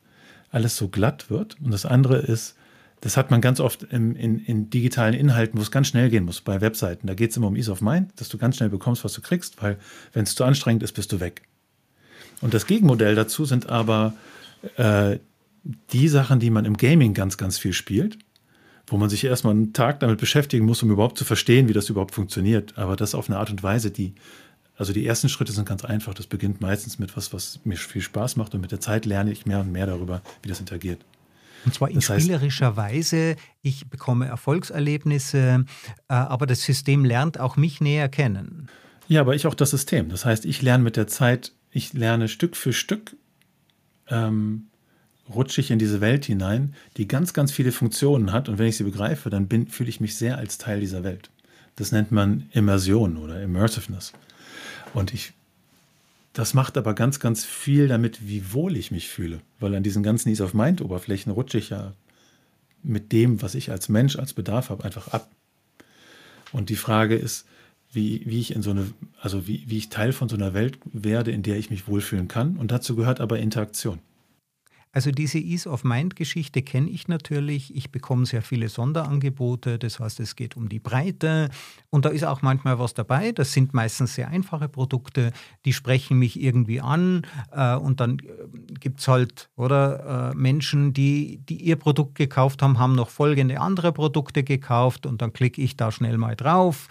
[0.49, 1.57] alles so glatt wird.
[1.63, 2.55] Und das andere ist
[3.01, 6.23] das hat man ganz oft in, in, in digitalen Inhalten, wo es ganz schnell gehen
[6.23, 7.05] muss, bei Webseiten.
[7.05, 9.21] Da geht es immer um Ease of Mind, dass du ganz schnell bekommst, was du
[9.21, 9.77] kriegst, weil
[10.13, 11.43] wenn es zu anstrengend ist, bist du weg.
[12.41, 14.13] Und das Gegenmodell dazu sind aber
[14.77, 15.19] äh,
[15.91, 18.17] die Sachen, die man im Gaming ganz, ganz viel spielt,
[18.87, 21.89] wo man sich erstmal einen Tag damit beschäftigen muss, um überhaupt zu verstehen, wie das
[21.89, 22.77] überhaupt funktioniert.
[22.77, 24.13] Aber das auf eine Art und Weise, die,
[24.77, 26.13] also die ersten Schritte sind ganz einfach.
[26.13, 29.31] Das beginnt meistens mit was, was mir viel Spaß macht und mit der Zeit lerne
[29.31, 30.99] ich mehr und mehr darüber, wie das interagiert.
[31.65, 33.37] Und zwar in das heißt, spielerischer Weise.
[33.61, 35.65] Ich bekomme Erfolgserlebnisse,
[36.09, 38.67] äh, aber das System lernt auch mich näher kennen.
[39.07, 40.09] Ja, aber ich auch das System.
[40.09, 43.15] Das heißt, ich lerne mit der Zeit, ich lerne Stück für Stück
[44.09, 44.67] ähm,
[45.33, 48.49] rutsche ich in diese Welt hinein, die ganz, ganz viele Funktionen hat.
[48.49, 51.29] Und wenn ich sie begreife, dann bin, fühle ich mich sehr als Teil dieser Welt.
[51.75, 54.13] Das nennt man Immersion oder Immersiveness.
[54.93, 55.33] Und ich,
[56.33, 59.39] das macht aber ganz, ganz viel damit, wie wohl ich mich fühle.
[59.59, 61.93] Weil an diesen ganzen Ease of Mind-Oberflächen rutsche ich ja
[62.83, 65.31] mit dem, was ich als Mensch, als Bedarf habe, einfach ab.
[66.51, 67.45] Und die Frage ist,
[67.91, 70.77] wie, wie ich in so eine, also wie, wie ich Teil von so einer Welt
[70.91, 72.57] werde, in der ich mich wohlfühlen kann.
[72.57, 73.99] Und dazu gehört aber Interaktion.
[74.93, 77.75] Also diese Ease of Mind Geschichte kenne ich natürlich.
[77.75, 79.79] Ich bekomme sehr viele Sonderangebote.
[79.79, 81.49] Das heißt, es geht um die Breite.
[81.89, 83.31] Und da ist auch manchmal was dabei.
[83.31, 85.33] Das sind meistens sehr einfache Produkte.
[85.65, 87.23] Die sprechen mich irgendwie an.
[87.51, 88.23] Äh, und dann äh,
[88.79, 93.59] gibt es halt, oder, äh, Menschen, die, die ihr Produkt gekauft haben, haben noch folgende
[93.59, 95.07] andere Produkte gekauft.
[95.07, 96.87] Und dann klicke ich da schnell mal drauf.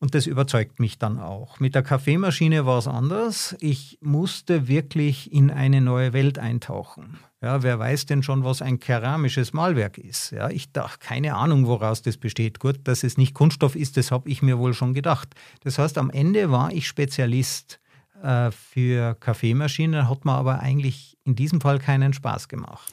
[0.00, 1.60] Und das überzeugt mich dann auch.
[1.60, 3.54] Mit der Kaffeemaschine war es anders.
[3.60, 7.18] Ich musste wirklich in eine neue Welt eintauchen.
[7.42, 10.30] Ja, wer weiß denn schon, was ein keramisches Malwerk ist?
[10.30, 12.60] Ja, ich dachte, keine Ahnung, woraus das besteht.
[12.60, 15.28] Gut, dass es nicht Kunststoff ist, das habe ich mir wohl schon gedacht.
[15.64, 17.78] Das heißt, am Ende war ich Spezialist
[18.22, 22.90] äh, für Kaffeemaschinen, hat mir aber eigentlich in diesem Fall keinen Spaß gemacht.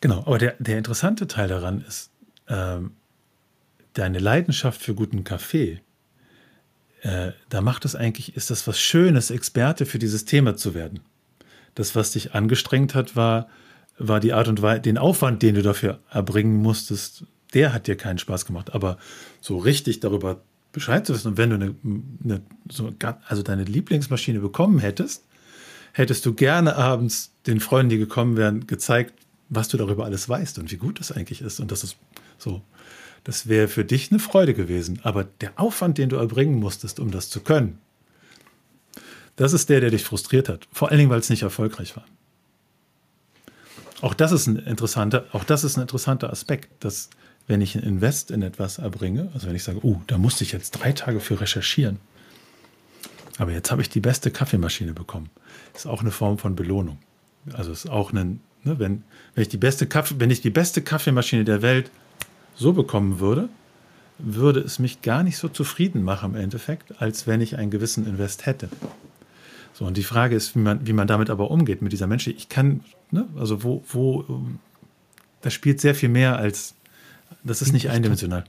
[0.00, 2.12] Genau, aber der, der interessante Teil daran ist,
[2.48, 2.92] ähm,
[3.94, 5.80] deine Leidenschaft für guten Kaffee
[7.02, 11.00] äh, da macht es eigentlich, ist das was Schönes, Experte für dieses Thema zu werden.
[11.74, 13.48] Das, was dich angestrengt hat, war,
[13.98, 17.96] war die Art und Weise, den Aufwand, den du dafür erbringen musstest, der hat dir
[17.96, 18.74] keinen Spaß gemacht.
[18.74, 18.98] Aber
[19.40, 21.74] so richtig darüber Bescheid zu wissen, und wenn du eine,
[22.24, 22.92] eine so,
[23.26, 25.24] also deine Lieblingsmaschine bekommen hättest,
[25.92, 29.14] hättest du gerne abends den Freunden, die gekommen wären, gezeigt,
[29.48, 31.58] was du darüber alles weißt und wie gut das eigentlich ist.
[31.58, 31.96] Und das ist
[32.38, 32.62] so
[33.24, 35.00] das wäre für dich eine Freude gewesen.
[35.02, 37.78] Aber der Aufwand, den du erbringen musstest, um das zu können,
[39.36, 40.68] das ist der, der dich frustriert hat.
[40.72, 42.04] Vor allen Dingen, weil es nicht erfolgreich war.
[44.02, 47.10] Auch das ist ein interessanter, auch das ist ein interessanter Aspekt, dass
[47.46, 50.52] wenn ich ein Invest in etwas erbringe, also wenn ich sage, oh, da musste ich
[50.52, 51.98] jetzt drei Tage für recherchieren,
[53.38, 55.30] aber jetzt habe ich die beste Kaffeemaschine bekommen,
[55.74, 56.98] ist auch eine Form von Belohnung.
[57.54, 59.02] Also ist auch ein, ne, wenn,
[59.34, 61.90] wenn ich die beste Kaffee, wenn ich die beste Kaffeemaschine der Welt
[62.54, 63.48] so bekommen würde,
[64.18, 68.06] würde es mich gar nicht so zufrieden machen im Endeffekt, als wenn ich einen gewissen
[68.06, 68.68] Invest hätte.
[69.72, 72.26] So, und die Frage ist, wie man, wie man damit aber umgeht, mit dieser Mensch.
[72.26, 74.42] Ich kann, ne, also wo, wo,
[75.40, 76.74] das spielt sehr viel mehr als,
[77.44, 78.44] das ist nicht eindimensional.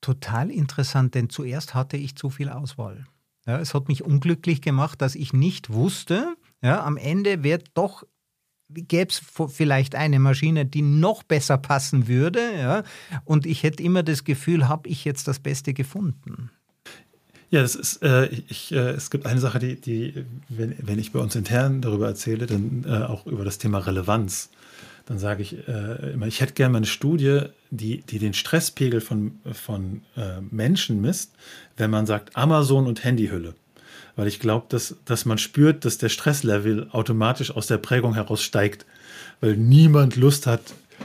[0.00, 3.06] Total interessant, denn zuerst hatte ich zu viel Auswahl.
[3.46, 8.04] Ja, es hat mich unglücklich gemacht, dass ich nicht wusste, ja, am Ende wird doch
[8.68, 12.40] gäbe es vielleicht eine Maschine, die noch besser passen würde.
[12.58, 12.82] Ja?
[13.24, 16.50] Und ich hätte immer das Gefühl, habe ich jetzt das Beste gefunden.
[17.50, 21.12] Ja, das ist, äh, ich, äh, es gibt eine Sache, die, die wenn, wenn ich
[21.12, 24.50] bei uns intern darüber erzähle, dann äh, auch über das Thema Relevanz,
[25.06, 29.00] dann sage ich äh, immer, ich hätte gerne mal eine Studie, die, die den Stresspegel
[29.00, 31.34] von, von äh, Menschen misst,
[31.76, 33.54] wenn man sagt Amazon und Handyhülle
[34.16, 38.42] weil ich glaube, dass, dass man spürt, dass der Stresslevel automatisch aus der Prägung heraus
[38.42, 38.86] steigt,
[39.40, 40.62] weil niemand Lust hat,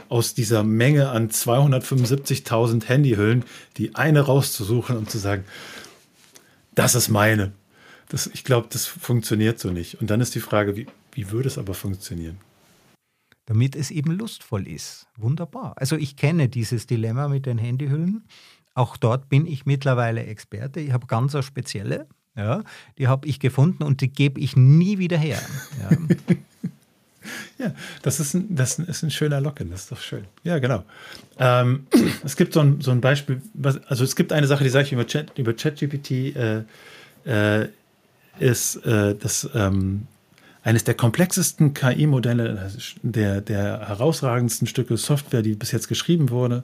[0.08, 3.44] aus dieser Menge an 275.000 Handyhüllen
[3.76, 5.44] die eine rauszusuchen und zu sagen,
[6.74, 7.52] das ist meine.
[8.08, 10.00] Das, ich glaube, das funktioniert so nicht.
[10.00, 12.38] Und dann ist die Frage, wie, wie würde es aber funktionieren?
[13.46, 15.06] Damit es eben lustvoll ist.
[15.16, 15.74] Wunderbar.
[15.76, 18.24] Also ich kenne dieses Dilemma mit den Handyhüllen.
[18.74, 20.80] Auch dort bin ich mittlerweile Experte.
[20.80, 22.06] Ich habe ganz eine spezielle.
[22.36, 22.62] Ja,
[22.98, 25.40] die habe ich gefunden und die gebe ich nie wieder her.
[25.82, 25.96] Ja.
[27.66, 30.24] ja, das, ist ein, das ist ein schöner Locken, das ist doch schön.
[30.42, 30.84] Ja, genau.
[31.38, 31.86] Ähm,
[32.24, 34.86] es gibt so ein, so ein Beispiel, was, also es gibt eine Sache, die sage
[34.86, 36.62] ich über, Chat, über ChatGPT, äh,
[37.24, 37.68] äh,
[38.38, 40.06] ist äh, das ähm,
[40.62, 42.70] eines der komplexesten KI-Modelle,
[43.02, 46.62] der, der herausragendsten Stücke Software, die bis jetzt geschrieben wurde,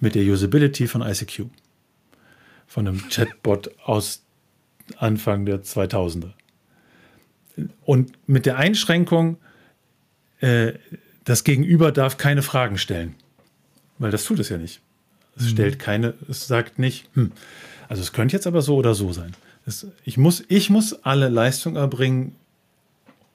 [0.00, 1.44] mit der Usability von ICQ.
[2.66, 4.23] Von einem Chatbot aus
[4.96, 6.32] Anfang der 2000er.
[7.84, 9.38] Und mit der Einschränkung,
[10.40, 10.72] äh,
[11.24, 13.14] das Gegenüber darf keine Fragen stellen.
[13.98, 14.80] weil das tut es ja nicht.
[15.36, 15.48] Es mhm.
[15.48, 17.32] stellt keine, es sagt nicht, hm,
[17.88, 19.32] also es könnte jetzt aber so oder so sein.
[19.66, 22.34] Es, ich, muss, ich muss alle Leistung erbringen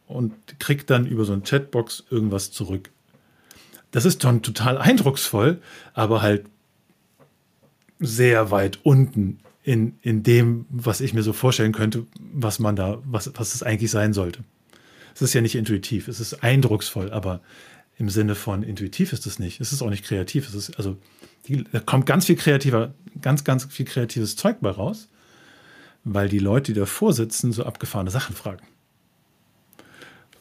[0.07, 2.89] und krieg dann über so eine Chatbox irgendwas zurück.
[3.91, 5.61] Das ist dann total eindrucksvoll,
[5.93, 6.45] aber halt
[7.99, 12.99] sehr weit unten in, in dem, was ich mir so vorstellen könnte, was man da,
[13.05, 14.43] was, was es eigentlich sein sollte.
[15.13, 17.41] Es ist ja nicht intuitiv, es ist eindrucksvoll, aber
[17.99, 19.59] im Sinne von intuitiv ist es nicht.
[19.59, 20.47] Es ist auch nicht kreativ.
[20.47, 20.97] Es ist, also,
[21.73, 25.09] da kommt ganz viel kreativer, ganz, ganz viel kreatives Zeug bei raus,
[26.05, 28.65] weil die Leute, die davor sitzen, so abgefahrene Sachen fragen.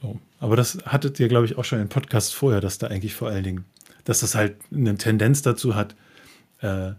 [0.00, 0.20] So.
[0.38, 3.28] Aber das hattet ihr, glaube ich, auch schon in Podcasts vorher, dass da eigentlich vor
[3.28, 3.64] allen Dingen,
[4.04, 5.96] dass das halt eine Tendenz dazu hat,
[6.60, 6.92] äh,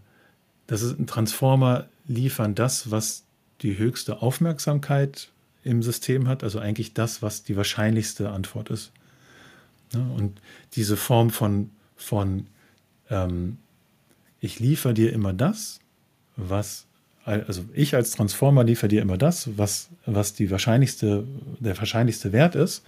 [0.66, 3.22] dass es ein Transformer liefern das, was
[3.62, 5.28] die höchste Aufmerksamkeit
[5.62, 8.90] im System hat, also eigentlich das, was die wahrscheinlichste Antwort ist.
[9.92, 10.40] Und
[10.74, 12.46] diese Form von, von
[13.10, 13.58] ähm,
[14.40, 15.80] ich liefere dir immer das,
[16.36, 16.86] was,
[17.24, 21.24] also ich als Transformer liefere dir immer das, was, was die wahrscheinlichste,
[21.58, 22.82] der wahrscheinlichste Wert ist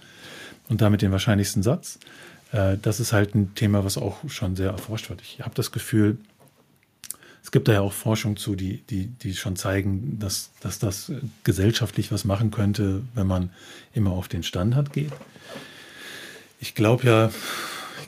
[0.69, 1.99] und damit den wahrscheinlichsten Satz.
[2.51, 5.21] Äh, das ist halt ein Thema, was auch schon sehr erforscht wird.
[5.21, 6.17] Ich habe das Gefühl,
[7.43, 11.11] es gibt da ja auch Forschung zu, die, die, die schon zeigen, dass, dass das
[11.43, 13.49] gesellschaftlich was machen könnte, wenn man
[13.93, 15.11] immer auf den Standard geht.
[16.59, 17.31] Ich glaube ja,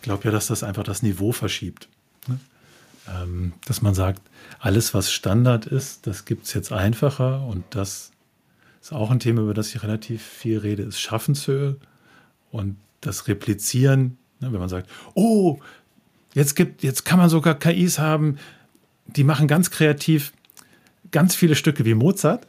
[0.02, 1.90] ich ja, dass das einfach das Niveau verschiebt.
[2.28, 2.40] Ne?
[3.14, 4.22] Ähm, dass man sagt,
[4.60, 8.12] alles, was Standard ist, das gibt es jetzt einfacher und das
[8.82, 11.76] ist auch ein Thema, über das ich relativ viel rede, ist Schaffenshöhe
[12.52, 15.60] und das Replizieren, ne, wenn man sagt, oh,
[16.34, 18.38] jetzt gibt, jetzt kann man sogar KIs haben,
[19.06, 20.34] die machen ganz kreativ
[21.12, 22.46] ganz viele Stücke wie Mozart.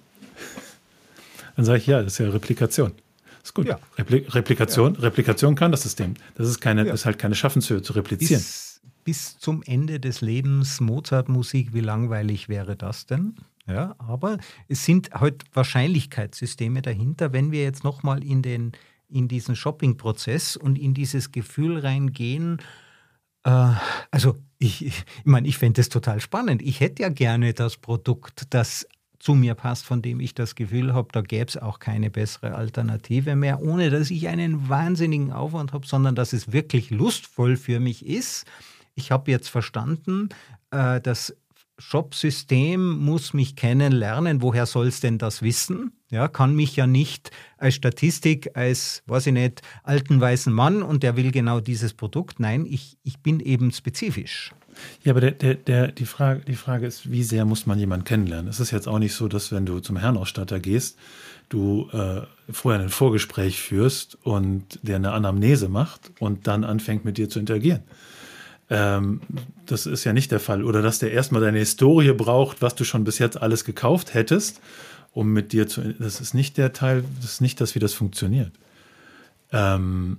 [1.57, 2.93] Dann sage ich, ja, das ist ja Replikation.
[3.43, 3.67] Ist gut.
[3.67, 3.79] Ja.
[3.97, 5.01] Repli Replikation, ja.
[5.01, 6.15] Replikation kann das System.
[6.35, 6.93] Das ist keine, ja.
[6.93, 8.41] ist halt keine Schaffenshöhe zu replizieren.
[8.41, 13.37] Bis, bis zum Ende des Lebens Mozart-Musik, wie langweilig wäre das denn?
[13.69, 14.39] Ja, aber
[14.69, 17.33] es sind halt Wahrscheinlichkeitssysteme dahinter.
[17.33, 18.73] Wenn wir jetzt nochmal in,
[19.09, 22.59] in diesen Shopping-Prozess und in dieses Gefühl reingehen,
[23.51, 26.63] also ich, ich meine, ich fände es total spannend.
[26.63, 28.87] Ich hätte ja gerne das Produkt, das
[29.19, 32.55] zu mir passt, von dem ich das Gefühl habe, da gäbe es auch keine bessere
[32.55, 37.81] Alternative mehr, ohne dass ich einen wahnsinnigen Aufwand habe, sondern dass es wirklich lustvoll für
[37.81, 38.47] mich ist.
[38.95, 40.29] Ich habe jetzt verstanden,
[40.71, 41.35] äh, das
[41.79, 44.41] Shop-System muss mich kennenlernen.
[44.41, 45.93] Woher soll es denn das wissen?
[46.11, 51.03] Ja, kann mich ja nicht als Statistik, als, weiß ich nicht, alten weißen Mann und
[51.03, 52.41] der will genau dieses Produkt.
[52.41, 54.53] Nein, ich, ich bin eben spezifisch.
[55.03, 58.05] Ja, aber der, der, der, die, Frage, die Frage ist, wie sehr muss man jemanden
[58.05, 58.49] kennenlernen?
[58.49, 60.99] Es ist jetzt auch nicht so, dass wenn du zum Herrenausstatter gehst,
[61.49, 67.19] du äh, vorher ein Vorgespräch führst und der eine Anamnese macht und dann anfängt mit
[67.19, 67.83] dir zu interagieren.
[68.69, 69.21] Ähm,
[69.67, 70.65] das ist ja nicht der Fall.
[70.65, 74.61] Oder dass der erstmal deine Historie braucht, was du schon bis jetzt alles gekauft hättest,
[75.13, 75.95] um mit dir zu.
[75.95, 78.53] Das ist nicht der Teil, das ist nicht das, wie das funktioniert.
[79.53, 80.19] Ähm,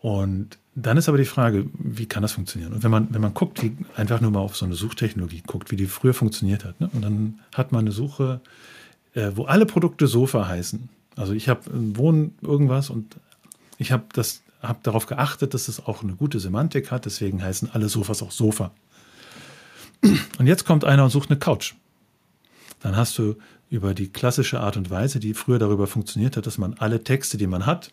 [0.00, 2.72] und dann ist aber die Frage, wie kann das funktionieren?
[2.72, 5.70] Und wenn man, wenn man guckt, wie einfach nur mal auf so eine Suchtechnologie guckt,
[5.70, 6.90] wie die früher funktioniert hat, ne?
[6.92, 8.40] und dann hat man eine Suche,
[9.14, 10.88] äh, wo alle Produkte Sofa heißen.
[11.16, 13.16] Also ich habe Wohnen irgendwas und
[13.78, 17.70] ich habe das habe darauf geachtet, dass es auch eine gute Semantik hat, deswegen heißen
[17.72, 18.72] alle Sofas auch Sofa.
[20.38, 21.74] Und jetzt kommt einer und sucht eine Couch.
[22.80, 23.36] Dann hast du
[23.70, 27.38] über die klassische Art und Weise, die früher darüber funktioniert hat, dass man alle Texte,
[27.38, 27.92] die man hat,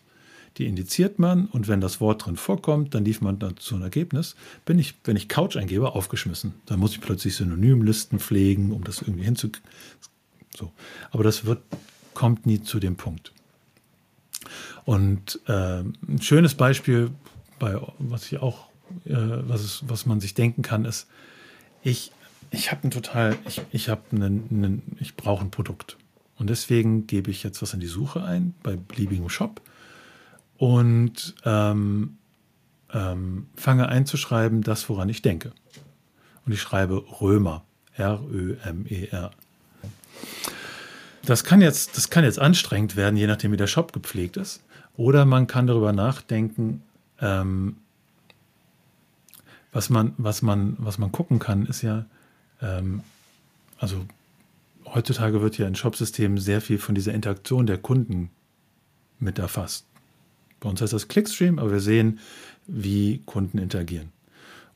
[0.58, 3.84] die indiziert man und wenn das Wort drin vorkommt, dann lief man dann zu einem
[3.84, 4.36] Ergebnis.
[4.66, 6.54] Bin ich, wenn ich Couch eingebe, aufgeschmissen.
[6.66, 9.68] Dann muss ich plötzlich Synonymlisten pflegen, um das irgendwie hinzukriegen.
[10.54, 10.70] So.
[11.10, 11.62] Aber das wird,
[12.12, 13.32] kommt nie zu dem Punkt.
[14.84, 17.10] Und äh, ein schönes Beispiel,
[17.58, 18.68] bei, was ich auch,
[19.04, 21.06] äh, was, ist, was man sich denken kann, ist,
[21.82, 22.12] ich,
[22.50, 25.96] ich habe ein total, ich, ich habe einen, einen, ich brauche ein Produkt.
[26.38, 29.60] Und deswegen gebe ich jetzt was in die Suche ein bei beliebigem Shop
[30.56, 32.18] und ähm,
[32.92, 35.52] ähm, fange einzuschreiben, das, woran ich denke.
[36.44, 37.64] Und ich schreibe Römer,
[37.94, 39.30] R-Ö-M-E-R.
[41.24, 44.62] Das kann, jetzt, das kann jetzt anstrengend werden, je nachdem, wie der Shop gepflegt ist.
[44.96, 46.82] Oder man kann darüber nachdenken,
[47.20, 47.76] ähm,
[49.72, 52.04] was, man, was, man, was man gucken kann, ist ja,
[52.60, 53.02] ähm,
[53.78, 54.04] also
[54.86, 58.30] heutzutage wird ja in Shopsystemen sehr viel von dieser Interaktion der Kunden
[59.18, 59.86] mit erfasst.
[60.60, 62.20] Bei uns heißt das Clickstream, aber wir sehen,
[62.66, 64.12] wie Kunden interagieren.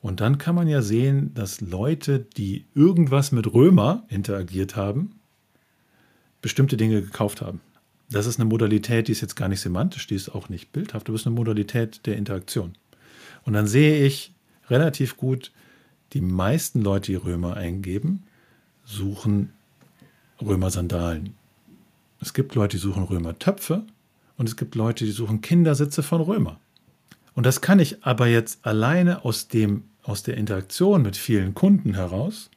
[0.01, 5.19] Und dann kann man ja sehen, dass Leute, die irgendwas mit Römer interagiert haben,
[6.41, 7.61] bestimmte Dinge gekauft haben.
[8.09, 11.07] Das ist eine Modalität, die ist jetzt gar nicht semantisch, die ist auch nicht bildhaft,
[11.07, 12.73] aber ist eine Modalität der Interaktion.
[13.43, 14.33] Und dann sehe ich
[14.69, 15.51] relativ gut,
[16.13, 18.23] die meisten Leute, die Römer eingeben,
[18.85, 19.51] suchen
[20.41, 21.33] Römer-Sandalen.
[22.21, 23.83] Es gibt Leute, die suchen Römer-Töpfe
[24.37, 26.59] und es gibt Leute, die suchen Kindersitze von Römer.
[27.33, 31.93] Und das kann ich aber jetzt alleine aus, dem, aus der Interaktion mit vielen Kunden
[31.93, 32.49] heraus,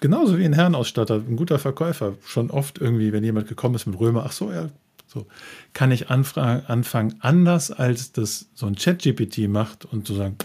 [0.00, 3.98] genauso wie ein Herrenausstatter, ein guter Verkäufer, schon oft irgendwie, wenn jemand gekommen ist mit
[3.98, 4.68] Römer, ach so, ja,
[5.06, 5.26] so,
[5.72, 10.36] kann ich anfangen, anders als das so ein Chat-GPT macht und zu sagen,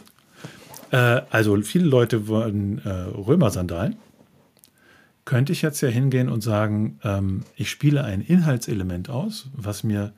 [0.92, 3.96] äh, also viele Leute wollen äh, Römer-Sandalen
[5.28, 10.14] könnte ich jetzt ja hingehen und sagen, ähm, ich spiele ein Inhaltselement aus, was mir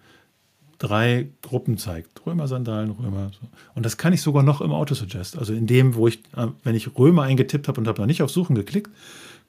[0.79, 2.25] drei Gruppen zeigt.
[2.25, 3.31] Römer-Sandalen, Römer.
[3.39, 3.47] So.
[3.75, 5.37] Und das kann ich sogar noch im Autosuggest.
[5.37, 8.23] Also in dem, wo ich, äh, wenn ich Römer eingetippt habe und habe noch nicht
[8.23, 8.89] auf Suchen geklickt,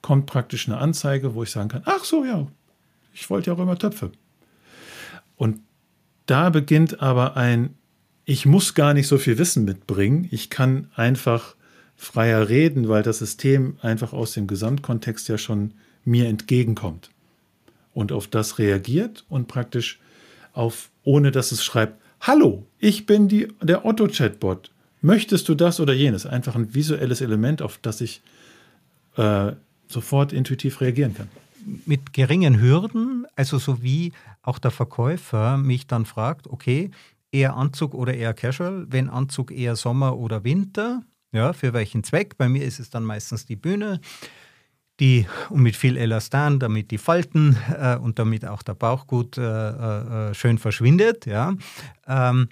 [0.01, 2.47] kommt praktisch eine Anzeige, wo ich sagen kann, ach so, ja,
[3.13, 4.11] ich wollte ja Römer-Töpfe.
[5.37, 5.59] Und
[6.25, 7.75] da beginnt aber ein,
[8.25, 10.27] ich muss gar nicht so viel Wissen mitbringen.
[10.31, 11.55] Ich kann einfach
[11.95, 17.09] freier reden, weil das System einfach aus dem Gesamtkontext ja schon mir entgegenkommt
[17.93, 19.99] und auf das reagiert und praktisch
[20.53, 24.71] auf, ohne dass es schreibt, Hallo, ich bin die, der Otto-Chatbot.
[25.01, 26.27] Möchtest du das oder jenes?
[26.27, 28.21] Einfach ein visuelles Element, auf das ich
[29.17, 29.53] äh,
[29.87, 31.29] sofort intuitiv reagieren kann.
[31.85, 36.91] Mit geringen Hürden, also so wie auch der Verkäufer mich dann fragt, okay,
[37.31, 42.37] eher Anzug oder eher Casual, wenn Anzug eher Sommer oder Winter, ja, für welchen Zweck?
[42.37, 44.01] Bei mir ist es dann meistens die Bühne,
[45.01, 49.37] die und mit viel Elastan, damit die Falten äh, und damit auch der Bauch gut
[49.37, 51.25] äh, äh, schön verschwindet.
[51.25, 51.55] Ja.
[52.07, 52.47] Ähm,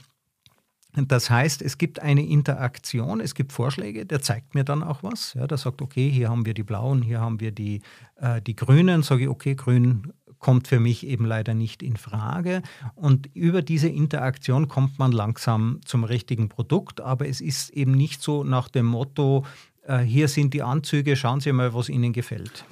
[0.96, 5.36] das heißt, es gibt eine Interaktion, es gibt Vorschläge, der zeigt mir dann auch was.
[5.36, 7.82] Ja, der sagt, okay, hier haben wir die blauen, hier haben wir die,
[8.16, 9.04] äh, die grünen.
[9.04, 12.64] Sage ich, okay, grün kommt für mich eben leider nicht in Frage.
[12.96, 18.24] Und über diese Interaktion kommt man langsam zum richtigen Produkt, aber es ist eben nicht
[18.24, 22.64] so nach dem Motto, äh, hier sind die Anzüge, schauen Sie mal, was Ihnen gefällt.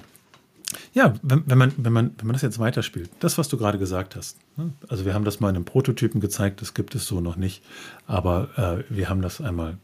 [0.93, 3.77] Ja, wenn, wenn, man, wenn, man, wenn man das jetzt weiterspielt, das, was du gerade
[3.77, 4.37] gesagt hast.
[4.57, 4.73] Ne?
[4.87, 7.63] Also wir haben das mal in einem Prototypen gezeigt, das gibt es so noch nicht,
[8.05, 9.77] aber äh, wir haben das einmal,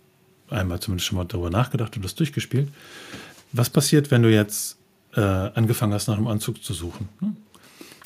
[0.50, 2.69] einmal zumindest schon mal darüber nachgedacht und das durchgespielt.
[3.52, 4.78] Was passiert, wenn du jetzt
[5.15, 7.08] äh, angefangen hast, nach einem Anzug zu suchen?
[7.22, 7.36] Ne?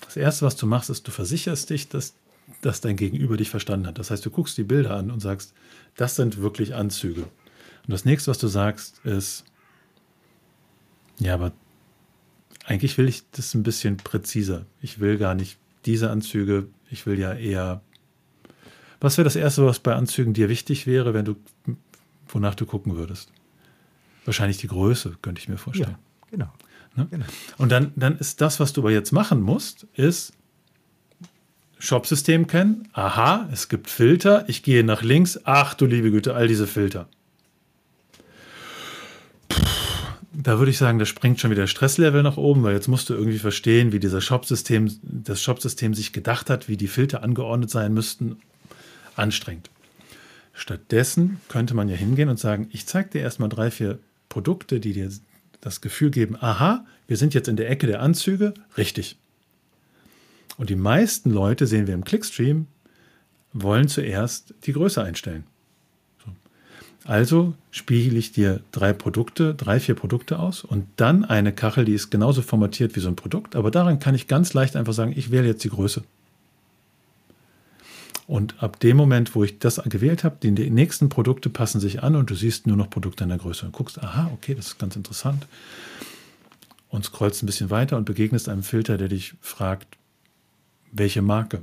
[0.06, 2.14] Das Erste, was du machst, ist, du versicherst dich, dass,
[2.62, 4.00] dass dein Gegenüber dich verstanden hat.
[4.00, 5.54] Das heißt, du guckst die Bilder an und sagst,
[5.96, 7.26] das sind wirklich Anzüge.
[7.88, 9.46] Und das nächste, was du sagst, ist,
[11.20, 11.54] ja, aber
[12.66, 14.66] eigentlich will ich das ein bisschen präziser.
[14.82, 17.82] Ich will gar nicht diese Anzüge, ich will ja eher.
[19.00, 21.36] Was wäre das Erste, was bei Anzügen dir wichtig wäre, wenn du,
[22.28, 23.32] wonach du gucken würdest?
[24.26, 25.92] Wahrscheinlich die Größe, könnte ich mir vorstellen.
[25.92, 26.54] Ja, genau.
[26.96, 27.08] Ne?
[27.10, 27.26] Genau.
[27.58, 30.34] Und dann, dann ist das, was du aber jetzt machen musst, ist
[31.80, 32.90] Shop-System kennen.
[32.92, 34.50] Aha, es gibt Filter.
[34.50, 35.40] Ich gehe nach links.
[35.46, 37.08] Ach du liebe Güte, all diese Filter.
[40.48, 43.14] Da würde ich sagen, da springt schon wieder Stresslevel nach oben, weil jetzt musst du
[43.14, 47.94] irgendwie verstehen, wie dieser Shop-System, das Shop-System sich gedacht hat, wie die Filter angeordnet sein
[47.94, 48.38] müssten.
[49.18, 49.70] Anstrengend.
[50.54, 54.94] Stattdessen könnte man ja hingehen und sagen, ich zeige dir erstmal drei, vier Produkte, die
[54.94, 55.12] dir
[55.60, 59.18] das Gefühl geben, aha, wir sind jetzt in der Ecke der Anzüge, richtig.
[60.56, 62.68] Und die meisten Leute, sehen wir im Clickstream,
[63.52, 65.44] wollen zuerst die Größe einstellen.
[67.08, 67.14] So.
[67.14, 71.94] Also spiegel ich dir drei Produkte, drei, vier Produkte aus und dann eine Kachel, die
[71.94, 75.14] ist genauso formatiert wie so ein Produkt, aber daran kann ich ganz leicht einfach sagen,
[75.16, 76.04] ich wähle jetzt die Größe.
[78.28, 82.18] Und ab dem Moment, wo ich das gewählt habe, die nächsten Produkte passen sich an
[82.18, 84.80] und du siehst nur noch Produkte in der Größe und guckst, aha, okay, das ist
[84.80, 85.48] ganz interessant.
[86.90, 89.88] Und scrollst ein bisschen weiter und begegnest einem Filter, der dich fragt,
[90.92, 91.62] welche Marke.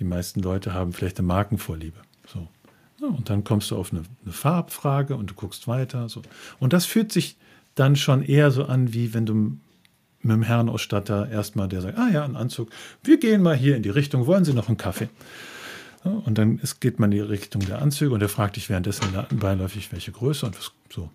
[0.00, 2.07] Die meisten Leute haben vielleicht eine Markenvorliebe.
[3.00, 6.08] Und dann kommst du auf eine, eine Farbfrage und du guckst weiter.
[6.08, 6.22] So.
[6.58, 7.36] Und das fühlt sich
[7.74, 9.34] dann schon eher so an, wie wenn du
[10.20, 12.70] mit dem Herrenausstatter erstmal, der sagt, ah ja, ein Anzug,
[13.04, 15.08] wir gehen mal hier in die Richtung, wollen Sie noch einen Kaffee?
[16.02, 19.06] Und dann ist, geht man in die Richtung der Anzüge und er fragt dich währenddessen
[19.30, 21.10] beiläufig, welche Größe und was, so.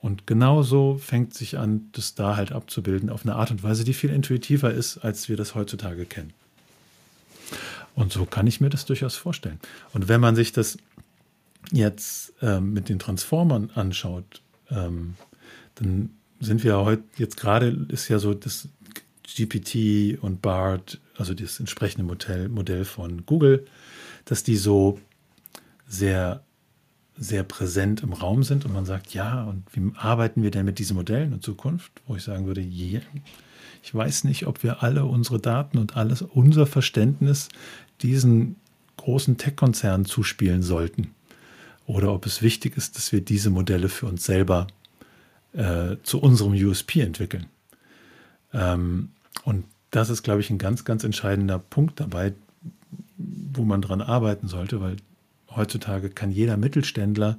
[0.00, 3.84] Und genau so fängt sich an, das da halt abzubilden, auf eine Art und Weise,
[3.84, 6.32] die viel intuitiver ist, als wir das heutzutage kennen.
[7.94, 9.60] Und so kann ich mir das durchaus vorstellen.
[9.92, 10.78] Und wenn man sich das
[11.70, 15.14] jetzt ähm, mit den Transformern anschaut, ähm,
[15.76, 16.10] dann
[16.40, 18.68] sind wir heute, jetzt gerade ist ja so das
[19.36, 23.66] GPT und BART, also das entsprechende Modell, Modell von Google,
[24.24, 24.98] dass die so
[25.86, 26.42] sehr,
[27.16, 30.78] sehr präsent im Raum sind und man sagt, ja, und wie arbeiten wir denn mit
[30.78, 31.92] diesen Modellen in Zukunft?
[32.06, 33.02] Wo ich sagen würde, yeah,
[33.82, 37.48] ich weiß nicht, ob wir alle unsere Daten und alles, unser Verständnis
[38.00, 38.56] diesen
[38.96, 41.14] großen Tech-Konzernen zuspielen sollten.
[41.86, 44.66] Oder ob es wichtig ist, dass wir diese Modelle für uns selber
[45.52, 47.46] äh, zu unserem USP entwickeln.
[48.52, 49.10] Ähm,
[49.44, 52.32] und das ist, glaube ich, ein ganz, ganz entscheidender Punkt dabei,
[53.16, 54.96] wo man dran arbeiten sollte, weil
[55.50, 57.38] heutzutage kann jeder Mittelständler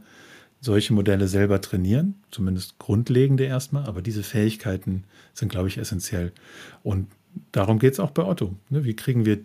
[0.61, 6.31] solche Modelle selber trainieren, zumindest grundlegende erstmal, aber diese Fähigkeiten sind, glaube ich, essentiell.
[6.83, 7.07] Und
[7.51, 8.55] darum geht es auch bei Otto.
[8.69, 8.85] Ne?
[8.85, 9.39] Wie kriegen wir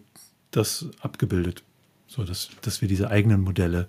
[0.50, 1.62] das abgebildet,
[2.06, 3.88] so dass, dass wir diese eigenen Modelle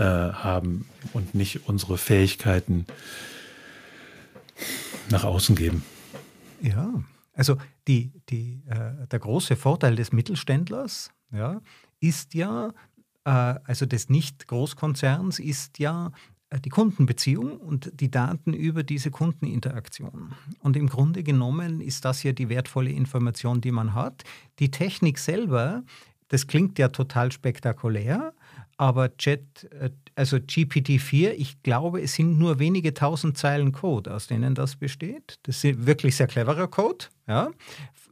[0.00, 2.86] äh, haben und nicht unsere Fähigkeiten
[5.10, 5.84] nach außen geben.
[6.62, 11.60] Ja, also die, die, äh, der große Vorteil des Mittelständlers ja,
[12.00, 12.72] ist ja,
[13.24, 16.12] äh, also des Nicht-Großkonzerns, ist ja
[16.48, 20.34] äh, die Kundenbeziehung und die Daten über diese Kundeninteraktion.
[20.60, 24.24] Und im Grunde genommen ist das ja die wertvolle Information, die man hat.
[24.58, 25.82] Die Technik selber,
[26.28, 28.32] das klingt ja total spektakulär,
[28.80, 34.26] aber Chat, äh, also GPT-4, ich glaube, es sind nur wenige tausend Zeilen Code, aus
[34.26, 35.38] denen das besteht.
[35.42, 37.04] Das ist wirklich sehr cleverer Code.
[37.28, 37.50] Ja.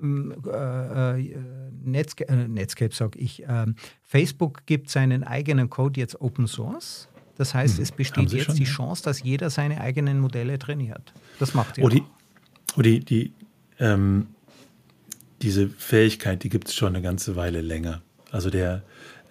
[0.02, 1.40] Äh, äh,
[1.82, 3.64] Netscape, Netscape sage ich, äh,
[4.02, 7.08] Facebook gibt seinen eigenen Code jetzt Open Source.
[7.38, 7.82] Das heißt, hm.
[7.84, 8.68] es besteht jetzt schon, die ja?
[8.68, 11.14] Chance, dass jeder seine eigenen Modelle trainiert.
[11.38, 11.84] Das macht ihr.
[11.84, 12.02] Oh, die,
[12.76, 13.32] oh, die, die,
[13.78, 14.26] ähm,
[15.40, 18.02] diese Fähigkeit, die gibt es schon eine ganze Weile länger.
[18.30, 18.82] Also der,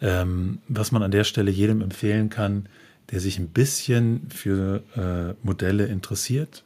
[0.02, 2.68] ähm, was man an der Stelle jedem empfehlen kann,
[3.12, 6.64] der sich ein bisschen für äh, Modelle interessiert,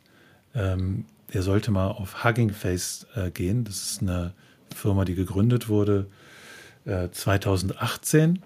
[0.55, 3.63] ähm, der sollte mal auf Hugging Face äh, gehen.
[3.63, 4.33] Das ist eine
[4.75, 6.07] Firma, die gegründet wurde
[6.85, 8.39] äh, 2018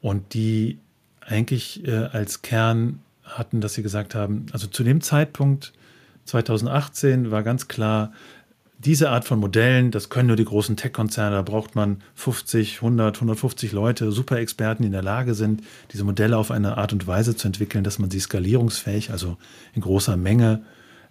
[0.00, 0.78] und die
[1.20, 5.72] eigentlich äh, als Kern hatten, dass sie gesagt haben, also zu dem Zeitpunkt
[6.24, 8.12] 2018 war ganz klar,
[8.78, 13.16] diese Art von Modellen, das können nur die großen Tech-Konzerne, da braucht man 50, 100,
[13.16, 15.62] 150 Leute, Super-Experten, die in der Lage sind,
[15.92, 19.36] diese Modelle auf eine Art und Weise zu entwickeln, dass man sie skalierungsfähig, also
[19.74, 20.62] in großer Menge,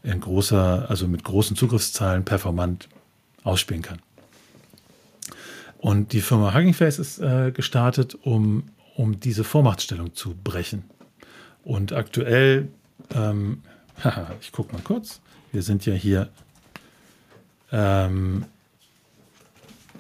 [0.02, 2.88] in großer, also mit großen Zugriffszahlen performant
[3.44, 4.00] ausspielen kann.
[5.78, 8.64] Und die Firma Hugging Face ist äh, gestartet, um,
[8.96, 10.86] um diese Vormachtstellung zu brechen.
[11.66, 12.70] Und aktuell,
[13.14, 13.62] ähm,
[14.02, 15.20] haha, ich gucke mal kurz,
[15.52, 16.30] wir sind ja hier
[17.72, 18.46] ähm,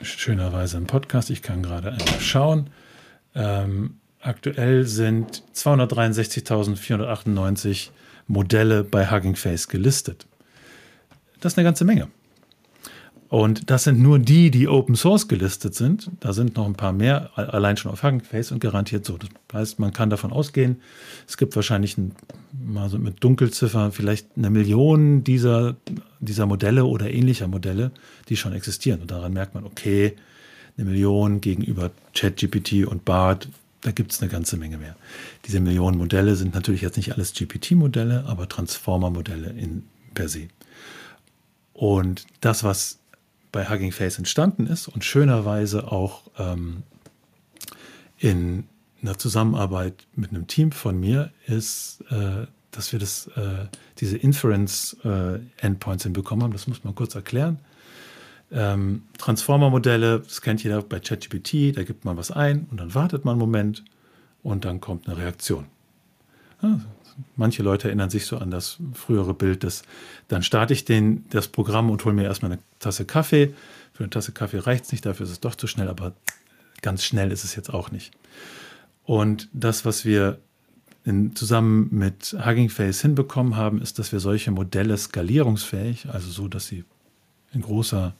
[0.01, 1.29] schönerweise im Podcast.
[1.29, 2.69] Ich kann gerade einmal schauen.
[3.35, 7.89] Ähm, aktuell sind 263.498
[8.27, 10.27] Modelle bei Hugging Face gelistet.
[11.39, 12.09] Das ist eine ganze Menge.
[13.29, 16.09] Und das sind nur die, die Open Source gelistet sind.
[16.21, 19.17] Da sind noch ein paar mehr, allein schon auf Hugging Face und garantiert so.
[19.17, 20.81] Das heißt, man kann davon ausgehen,
[21.27, 22.15] es gibt wahrscheinlich ein,
[22.65, 25.75] mal so mit Dunkelziffer vielleicht eine Million dieser,
[26.21, 27.91] dieser Modelle oder ähnlicher Modelle,
[28.29, 29.01] die schon existieren.
[29.01, 30.15] Und daran merkt man, okay,
[30.77, 33.49] eine Million gegenüber ChatGPT und BART,
[33.81, 34.95] da gibt es eine ganze Menge mehr.
[35.45, 39.53] Diese Millionen Modelle sind natürlich jetzt nicht alles GPT-Modelle, aber Transformer-Modelle
[40.13, 40.47] per se.
[41.73, 42.99] Und das, was
[43.57, 46.83] bei Hugging Face entstanden ist und schönerweise auch ähm,
[48.19, 48.65] in
[49.01, 53.65] einer Zusammenarbeit mit einem Team von mir ist, äh, dass wir das, äh,
[53.97, 56.51] diese Inference-Endpoints äh, hinbekommen haben.
[56.53, 57.57] Das muss man kurz erklären.
[58.51, 63.25] Ähm, Transformer-Modelle, das kennt jeder bei ChatGPT, da gibt man was ein und dann wartet
[63.25, 63.83] man einen Moment
[64.43, 65.65] und dann kommt eine Reaktion.
[66.61, 66.79] Ja,
[67.35, 69.83] manche Leute erinnern sich so an das frühere Bild, dass
[70.27, 73.53] dann starte ich den, das Programm und hole mir erstmal eine Tasse Kaffee.
[73.93, 76.13] Für eine Tasse Kaffee reicht es nicht, dafür ist es doch zu schnell, aber
[76.81, 78.13] ganz schnell ist es jetzt auch nicht.
[79.05, 80.39] Und das, was wir
[81.05, 86.47] in, zusammen mit Hugging Face hinbekommen haben, ist, dass wir solche Modelle skalierungsfähig, also so,
[86.47, 86.83] dass sie
[87.53, 88.13] in großer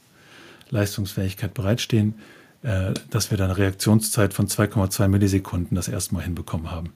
[0.70, 2.14] Leistungsfähigkeit bereitstehen,
[2.62, 6.92] äh, dass wir dann eine Reaktionszeit von 2,2 Millisekunden das erste Mal hinbekommen haben.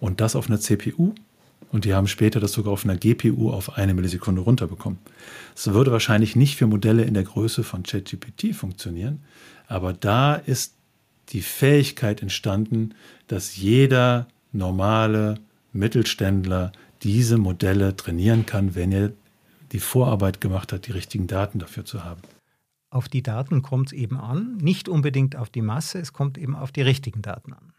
[0.00, 1.14] Und das auf einer CPU
[1.72, 4.98] und die haben später das sogar auf einer GPU auf eine Millisekunde runterbekommen.
[5.54, 9.22] Das würde wahrscheinlich nicht für Modelle in der Größe von ChatGPT funktionieren,
[9.66, 10.74] aber da ist
[11.30, 12.94] die Fähigkeit entstanden,
[13.26, 15.36] dass jeder normale
[15.72, 19.12] Mittelständler diese Modelle trainieren kann, wenn er
[19.72, 22.20] die Vorarbeit gemacht hat, die richtigen Daten dafür zu haben.
[22.90, 26.54] Auf die Daten kommt es eben an, nicht unbedingt auf die Masse, es kommt eben
[26.54, 27.72] auf die richtigen Daten an.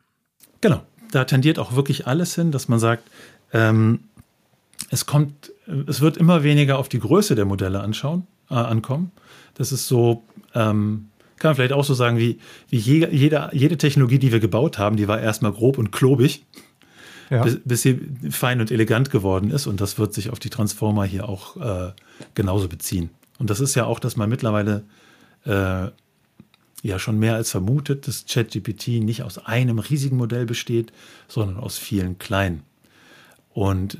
[0.61, 0.81] Genau,
[1.11, 3.07] da tendiert auch wirklich alles hin, dass man sagt,
[3.53, 3.99] ähm,
[4.89, 5.51] es kommt,
[5.87, 9.11] es wird immer weniger auf die Größe der Modelle anschauen, äh, ankommen.
[9.55, 10.23] Das ist so,
[10.53, 12.39] ähm, kann man vielleicht auch so sagen, wie,
[12.69, 16.45] wie je, jede, jede Technologie, die wir gebaut haben, die war erstmal grob und klobig,
[17.29, 17.43] ja.
[17.43, 17.99] bis, bis, sie
[18.29, 19.67] fein und elegant geworden ist.
[19.67, 21.91] Und das wird sich auf die Transformer hier auch äh,
[22.35, 23.09] genauso beziehen.
[23.39, 24.83] Und das ist ja auch, dass man mittlerweile
[25.45, 25.87] äh,
[26.83, 30.91] ja schon mehr als vermutet, dass ChatGPT nicht aus einem riesigen Modell besteht,
[31.27, 32.63] sondern aus vielen kleinen.
[33.53, 33.97] Und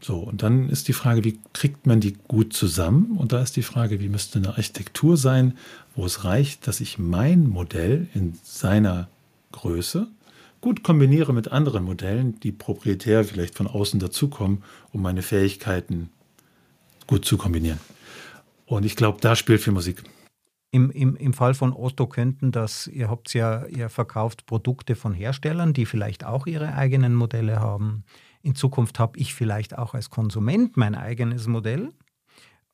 [0.00, 3.16] so, und dann ist die Frage, wie kriegt man die gut zusammen?
[3.18, 5.58] Und da ist die Frage, wie müsste eine Architektur sein,
[5.94, 9.08] wo es reicht, dass ich mein Modell in seiner
[9.52, 10.08] Größe
[10.62, 16.08] gut kombiniere mit anderen Modellen, die proprietär vielleicht von außen dazukommen, um meine Fähigkeiten
[17.06, 17.80] gut zu kombinieren.
[18.64, 20.02] Und ich glaube, da spielt viel Musik.
[20.70, 25.12] Im, im, Im Fall von Osto könnten das, ihr habt ja, ihr verkauft Produkte von
[25.12, 28.02] Herstellern, die vielleicht auch ihre eigenen Modelle haben.
[28.44, 31.92] In Zukunft habe ich vielleicht auch als Konsument mein eigenes Modell.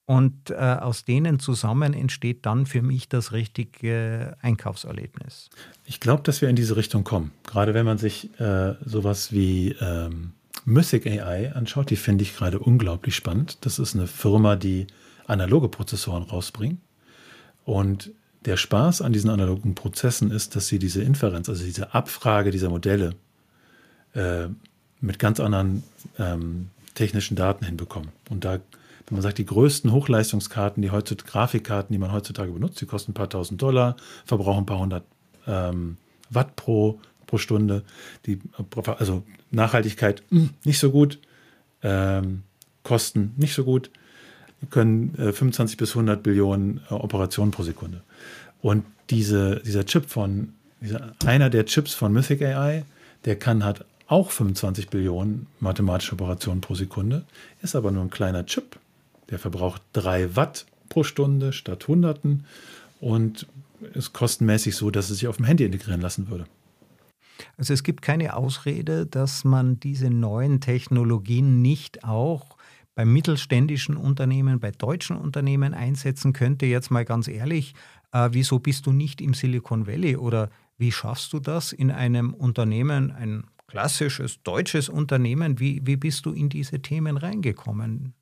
[0.05, 5.49] Und äh, aus denen zusammen entsteht dann für mich das richtige Einkaufserlebnis.
[5.87, 7.31] Ich glaube, dass wir in diese Richtung kommen.
[7.47, 10.33] Gerade wenn man sich äh, sowas wie ähm,
[10.65, 13.59] Mythic AI anschaut, die finde ich gerade unglaublich spannend.
[13.61, 14.89] Das ist eine Firma, die
[15.29, 16.81] analoge Prozessoren rausbringt.
[17.65, 18.11] Und
[18.45, 22.71] der Spaß an diesen analogen Prozessen ist, dass sie diese Inferenz, also diese Abfrage dieser
[22.71, 23.15] Modelle
[24.15, 24.49] äh,
[25.01, 25.83] mit ganz anderen
[26.19, 28.11] ähm, technischen Daten hinbekommen.
[28.29, 28.59] Und da
[29.11, 33.11] wenn man sagt, die größten Hochleistungskarten, die heutzutage, Grafikkarten, die man heutzutage benutzt, die kosten
[33.11, 35.05] ein paar tausend Dollar, verbrauchen ein paar hundert
[35.49, 35.97] ähm,
[36.31, 37.83] Watt pro, pro Stunde.
[38.27, 38.39] Die,
[38.99, 41.19] also Nachhaltigkeit hm, nicht so gut,
[41.83, 42.45] ähm,
[42.85, 43.91] Kosten nicht so gut,
[44.63, 48.03] die können äh, 25 bis 100 Billionen äh, Operationen pro Sekunde.
[48.63, 52.85] Und diese, dieser Chip von, dieser, einer der Chips von Mythic AI,
[53.25, 57.25] der kann hat auch 25 Billionen mathematische Operationen pro Sekunde,
[57.63, 58.79] ist aber nur ein kleiner Chip.
[59.31, 62.45] Der verbraucht 3 Watt pro Stunde statt Hunderten
[63.01, 63.47] und
[63.95, 66.47] ist kostenmäßig so, dass es sich auf dem Handy integrieren lassen würde.
[67.57, 72.57] Also es gibt keine Ausrede, dass man diese neuen Technologien nicht auch
[72.97, 76.67] bei mittelständischen Unternehmen, bei deutschen Unternehmen einsetzen könnte.
[76.67, 77.75] Jetzt mal ganz ehrlich,
[78.13, 82.35] äh, wieso bist du nicht im Silicon Valley oder wie schaffst du das in einem
[82.35, 85.61] Unternehmen, ein klassisches deutsches Unternehmen?
[85.61, 88.15] Wie, wie bist du in diese Themen reingekommen?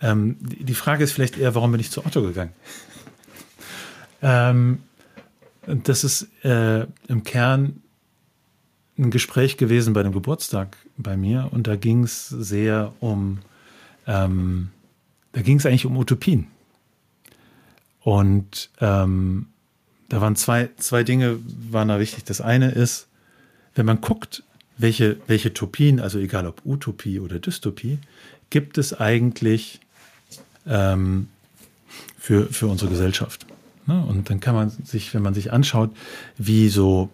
[0.00, 2.52] Ähm, die Frage ist vielleicht eher, warum bin ich zu Otto gegangen?
[4.22, 4.80] ähm,
[5.66, 7.82] das ist äh, im Kern
[8.98, 13.38] ein Gespräch gewesen bei einem Geburtstag bei mir und da ging es sehr um,
[14.06, 14.68] ähm,
[15.32, 16.48] da ging es eigentlich um Utopien.
[18.00, 19.46] Und ähm,
[20.08, 21.38] da waren zwei, zwei Dinge,
[21.70, 22.24] waren da wichtig.
[22.24, 23.08] Das eine ist,
[23.74, 24.42] wenn man guckt,
[24.78, 27.98] welche, welche Topien, also egal ob Utopie oder Dystopie,
[28.50, 29.80] gibt es eigentlich
[30.66, 31.28] ähm,
[32.18, 33.46] für, für unsere Gesellschaft.
[33.86, 34.04] Ne?
[34.04, 35.90] Und dann kann man sich, wenn man sich anschaut,
[36.38, 37.10] wie so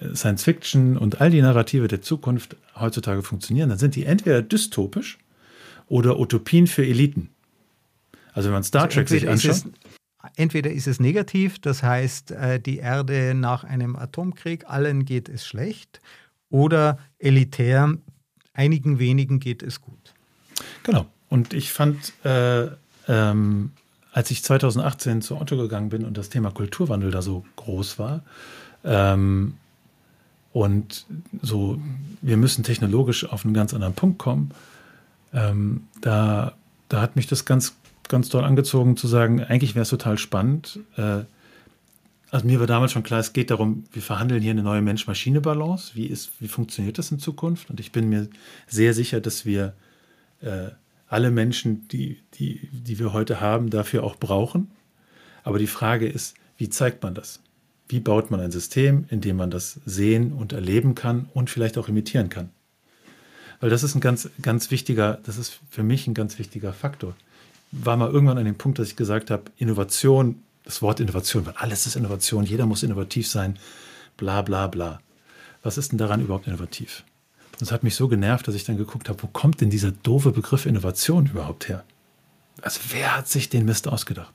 [0.00, 4.42] äh, Science Fiction und all die Narrative der Zukunft heutzutage funktionieren, dann sind die entweder
[4.42, 5.18] dystopisch
[5.88, 7.30] oder Utopien für Eliten.
[8.32, 9.64] Also wenn man Star also Trek sich anschaut.
[10.36, 15.46] Entweder ist es negativ, das heißt, äh, die Erde nach einem Atomkrieg, allen geht es
[15.46, 16.00] schlecht,
[16.50, 17.94] oder elitär,
[18.52, 20.14] einigen wenigen geht es gut.
[20.82, 21.06] Genau.
[21.28, 22.68] Und ich fand äh,
[23.08, 23.72] ähm,
[24.12, 28.22] als ich 2018 zu Otto gegangen bin und das Thema Kulturwandel da so groß war,
[28.84, 29.54] ähm,
[30.52, 31.06] und
[31.42, 31.80] so,
[32.22, 34.50] wir müssen technologisch auf einen ganz anderen Punkt kommen,
[35.32, 36.54] ähm, da,
[36.88, 37.76] da hat mich das ganz,
[38.10, 40.80] ganz doll angezogen zu sagen, eigentlich wäre es total spannend.
[40.96, 41.22] Äh,
[42.30, 45.92] also mir war damals schon klar, es geht darum, wir verhandeln hier eine neue Mensch-Maschine-Balance.
[45.94, 47.70] Wie, wie funktioniert das in Zukunft?
[47.70, 48.28] Und ich bin mir
[48.68, 49.72] sehr sicher, dass wir
[50.42, 50.68] äh,
[51.08, 54.70] alle Menschen, die, die, die wir heute haben, dafür auch brauchen.
[55.42, 57.40] Aber die Frage ist, wie zeigt man das?
[57.88, 61.78] Wie baut man ein System, in dem man das sehen und erleben kann und vielleicht
[61.78, 62.50] auch imitieren kann?
[63.58, 67.16] Weil das ist ein ganz, ganz wichtiger, das ist für mich ein ganz wichtiger Faktor.
[67.72, 71.54] War mal irgendwann an dem Punkt, dass ich gesagt habe, Innovation, das Wort Innovation, weil
[71.56, 73.58] alles ist Innovation, jeder muss innovativ sein,
[74.16, 75.00] bla bla bla.
[75.62, 77.04] Was ist denn daran überhaupt innovativ?
[77.58, 80.32] Das hat mich so genervt, dass ich dann geguckt habe, wo kommt denn dieser doofe
[80.32, 81.84] Begriff Innovation überhaupt her?
[82.62, 84.32] Also wer hat sich den Mist ausgedacht?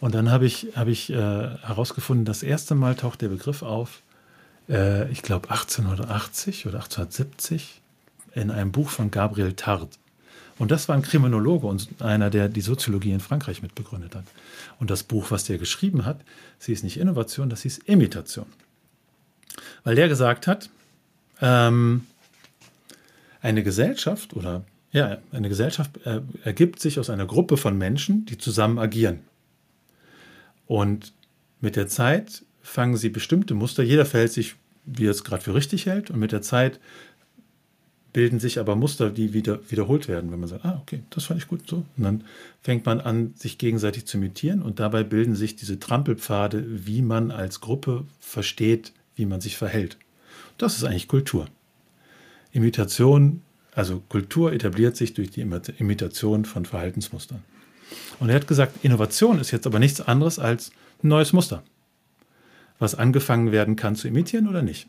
[0.00, 4.02] Und dann habe ich, hab ich äh, herausgefunden, das erste Mal taucht der Begriff auf,
[4.68, 7.80] äh, ich glaube 1880 oder 1870,
[8.34, 9.98] in einem Buch von Gabriel Tard.
[10.60, 14.26] Und das war ein Kriminologe und einer, der die Soziologie in Frankreich mitbegründet hat.
[14.78, 16.20] Und das Buch, was der geschrieben hat,
[16.58, 18.44] das hieß nicht Innovation, das hieß Imitation.
[19.84, 20.68] Weil der gesagt hat,
[21.40, 22.06] ähm,
[23.40, 28.36] eine Gesellschaft oder ja, eine Gesellschaft äh, ergibt sich aus einer Gruppe von Menschen, die
[28.36, 29.20] zusammen agieren.
[30.66, 31.14] Und
[31.62, 35.54] mit der Zeit fangen sie bestimmte Muster, jeder verhält sich, wie er es gerade für
[35.54, 36.80] richtig hält, und mit der Zeit
[38.12, 41.40] bilden sich aber Muster, die wieder wiederholt werden, wenn man sagt, ah, okay, das fand
[41.40, 41.84] ich gut so.
[41.96, 42.24] Und dann
[42.62, 47.30] fängt man an, sich gegenseitig zu imitieren und dabei bilden sich diese Trampelpfade, wie man
[47.30, 49.96] als Gruppe versteht, wie man sich verhält.
[50.58, 51.46] Das ist eigentlich Kultur.
[52.52, 53.42] Imitation
[53.74, 55.40] Also Kultur etabliert sich durch die
[55.78, 57.42] Imitation von Verhaltensmustern.
[58.18, 60.70] Und er hat gesagt, Innovation ist jetzt aber nichts anderes als
[61.02, 61.62] ein neues Muster,
[62.78, 64.88] was angefangen werden kann zu imitieren oder nicht.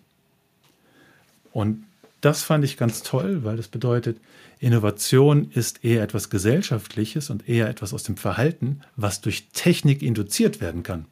[1.54, 1.84] Und
[2.22, 4.20] das fand ich ganz toll, weil das bedeutet,
[4.60, 10.62] Innovation ist eher etwas Gesellschaftliches und eher etwas aus dem Verhalten, was durch Technik induziert
[10.62, 11.06] werden kann.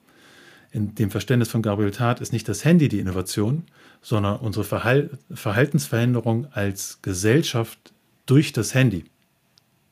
[0.72, 3.64] In dem Verständnis von Gabriel Tat ist nicht das Handy die Innovation,
[4.04, 7.92] sondern unsere Verhal Verhaltensveränderung als Gesellschaft
[8.28, 9.06] durch das Handy.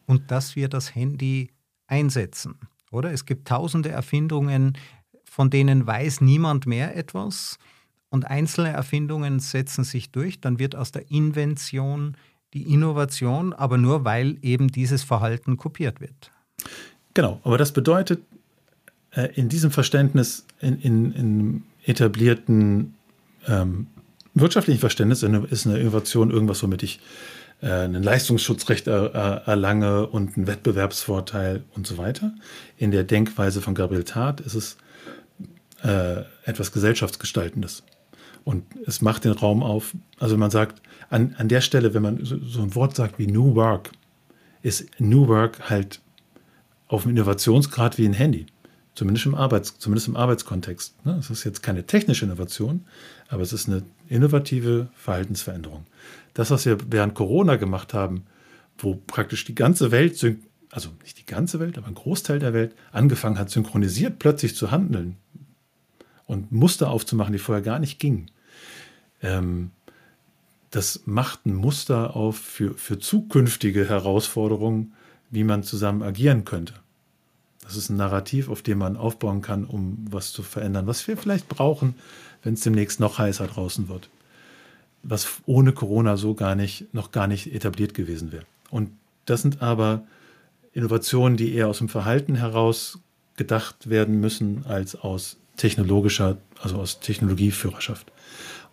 [0.05, 1.49] Und dass wir das Handy
[1.88, 2.59] einsetzen,
[2.91, 3.11] oder?
[3.11, 4.78] Es gibt tausende Erfindungen,
[5.26, 7.57] von denen weiß niemand mehr etwas
[8.10, 12.16] und einzelne Erfindungen setzen sich durch, dann wird aus der Invention
[12.53, 16.32] die Innovation, aber nur weil eben dieses Verhalten kopiert wird.
[17.14, 18.22] Genau, aber das bedeutet
[19.12, 22.93] äh, in diesem Verständnis, in, in, in etablierten
[23.47, 23.88] ähm,
[24.34, 26.99] wirtschaftlichen Verständnis ist eine Innovation irgendwas, womit ich
[27.62, 32.34] äh, ein Leistungsschutzrecht er, er, erlange und einen Wettbewerbsvorteil und so weiter.
[32.78, 34.78] In der Denkweise von Gabriel Tat ist es
[35.84, 37.84] äh, etwas Gesellschaftsgestaltendes.
[38.47, 39.93] Und es macht den Raum auf.
[40.19, 43.27] Also man sagt, an, an der Stelle, wenn man so, so ein Wort sagt wie
[43.27, 43.91] New Work,
[44.61, 45.99] ist New Work halt
[46.87, 48.45] auf dem Innovationsgrad wie ein Handy.
[48.95, 51.05] Zumindest im, Arbeits-, zumindest im Arbeitskontext.
[51.05, 51.17] Ne?
[51.19, 52.85] Es ist jetzt keine technische Innovation,
[53.27, 55.85] aber es ist eine innovative Verhaltensveränderung.
[56.33, 58.23] Das, was wir während Corona gemacht haben,
[58.77, 60.25] wo praktisch die ganze Welt,
[60.71, 64.71] also nicht die ganze Welt, aber ein Großteil der Welt angefangen hat, synchronisiert plötzlich zu
[64.71, 65.17] handeln
[66.25, 68.31] und Muster aufzumachen, die vorher gar nicht gingen
[69.22, 69.72] ähm,
[70.72, 74.93] das macht ein Muster auf für, für zukünftige Herausforderungen,
[75.30, 76.74] wie man zusammen agieren könnte.
[77.63, 81.18] Das ist ein Narrativ, auf dem man aufbauen kann, um was zu verändern, was wir
[81.18, 81.95] vielleicht brauchen,
[82.43, 84.09] wenn es demnächst noch heißer draußen wird.
[85.03, 88.45] Was ohne Corona so gar nicht, noch gar nicht etabliert gewesen wäre.
[88.70, 88.91] Und
[89.26, 90.03] das sind aber
[90.74, 92.99] Innovationen, die eher aus dem Verhalten heraus
[93.36, 98.11] gedacht werden müssen, als aus technologischer, also aus Technologieführerschaft.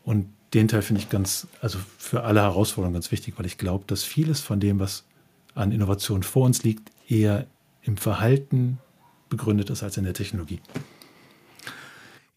[0.05, 3.84] Und den Teil finde ich ganz, also für alle Herausforderungen ganz wichtig, weil ich glaube,
[3.86, 5.05] dass vieles von dem, was
[5.55, 7.46] an Innovation vor uns liegt, eher
[7.82, 8.78] im Verhalten
[9.28, 10.61] begründet ist als in der Technologie.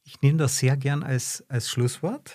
[0.04, 2.34] Ich nehme das sehr gern als, als Schlusswort.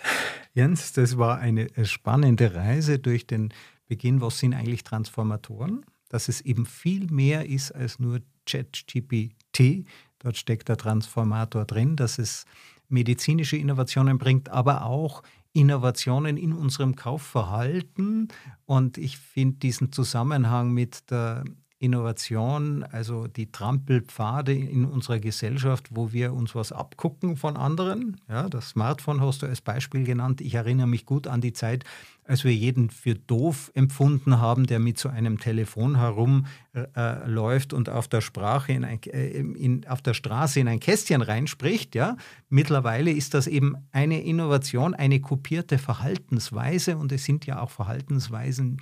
[0.55, 3.53] Jens, das war eine spannende Reise durch den
[3.87, 4.21] Beginn.
[4.21, 5.85] Was sind eigentlich Transformatoren?
[6.09, 9.87] Dass es eben viel mehr ist als nur ChatGPT.
[10.19, 12.45] Dort steckt der Transformator drin, dass es
[12.93, 15.23] medizinische Innovationen bringt, aber auch
[15.53, 18.29] Innovationen in unserem Kaufverhalten.
[18.65, 21.45] Und ich finde diesen Zusammenhang mit der
[21.83, 28.21] Innovation, also die Trampelpfade in unserer Gesellschaft, wo wir uns was abgucken von anderen.
[28.29, 30.41] Ja, das Smartphone hast du als Beispiel genannt.
[30.41, 31.85] Ich erinnere mich gut an die Zeit,
[32.25, 37.89] als wir jeden für doof empfunden haben, der mit so einem Telefon herumläuft äh, und
[37.89, 41.97] auf der, Sprache in ein, äh, in, auf der Straße in ein Kästchen reinspricht.
[41.97, 42.17] Ja?
[42.49, 48.81] Mittlerweile ist das eben eine Innovation, eine kopierte Verhaltensweise und es sind ja auch Verhaltensweisen,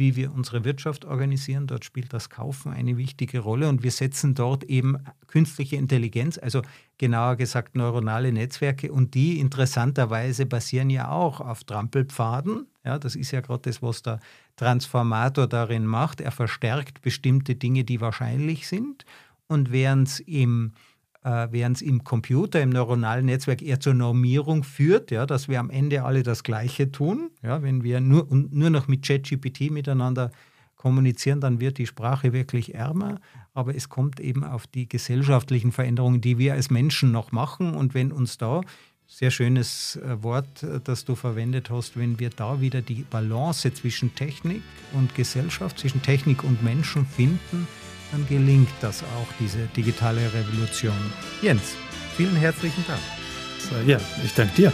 [0.00, 1.66] wie wir unsere Wirtschaft organisieren.
[1.66, 4.96] Dort spielt das Kaufen eine wichtige Rolle und wir setzen dort eben
[5.28, 6.62] künstliche Intelligenz, also
[6.98, 12.66] genauer gesagt neuronale Netzwerke und die interessanterweise basieren ja auch auf Trampelpfaden.
[12.82, 14.20] Ja, das ist ja gerade das, was der
[14.56, 16.22] Transformator darin macht.
[16.22, 19.04] Er verstärkt bestimmte Dinge, die wahrscheinlich sind
[19.48, 20.72] und während es im
[21.24, 25.60] äh, während es im Computer, im neuronalen Netzwerk eher zur Normierung führt, ja, dass wir
[25.60, 27.30] am Ende alle das Gleiche tun.
[27.42, 30.30] Ja, wenn wir nur, nur noch mit ChatGPT miteinander
[30.76, 33.20] kommunizieren, dann wird die Sprache wirklich ärmer.
[33.52, 37.74] Aber es kommt eben auf die gesellschaftlichen Veränderungen, die wir als Menschen noch machen.
[37.74, 38.62] Und wenn uns da,
[39.06, 43.74] sehr schönes äh, Wort, äh, das du verwendet hast, wenn wir da wieder die Balance
[43.74, 44.62] zwischen Technik
[44.92, 47.66] und Gesellschaft, zwischen Technik und Menschen finden,
[48.12, 50.94] dann gelingt das auch, diese digitale Revolution.
[51.42, 51.76] Jens,
[52.16, 53.00] vielen herzlichen Dank.
[53.86, 54.72] Ja, ich danke dir.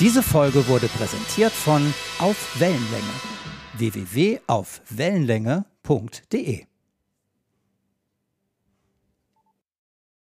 [0.00, 3.04] Diese Folge wurde präsentiert von Auf Wellenlänge
[3.74, 6.69] www.aufwellenlänge.de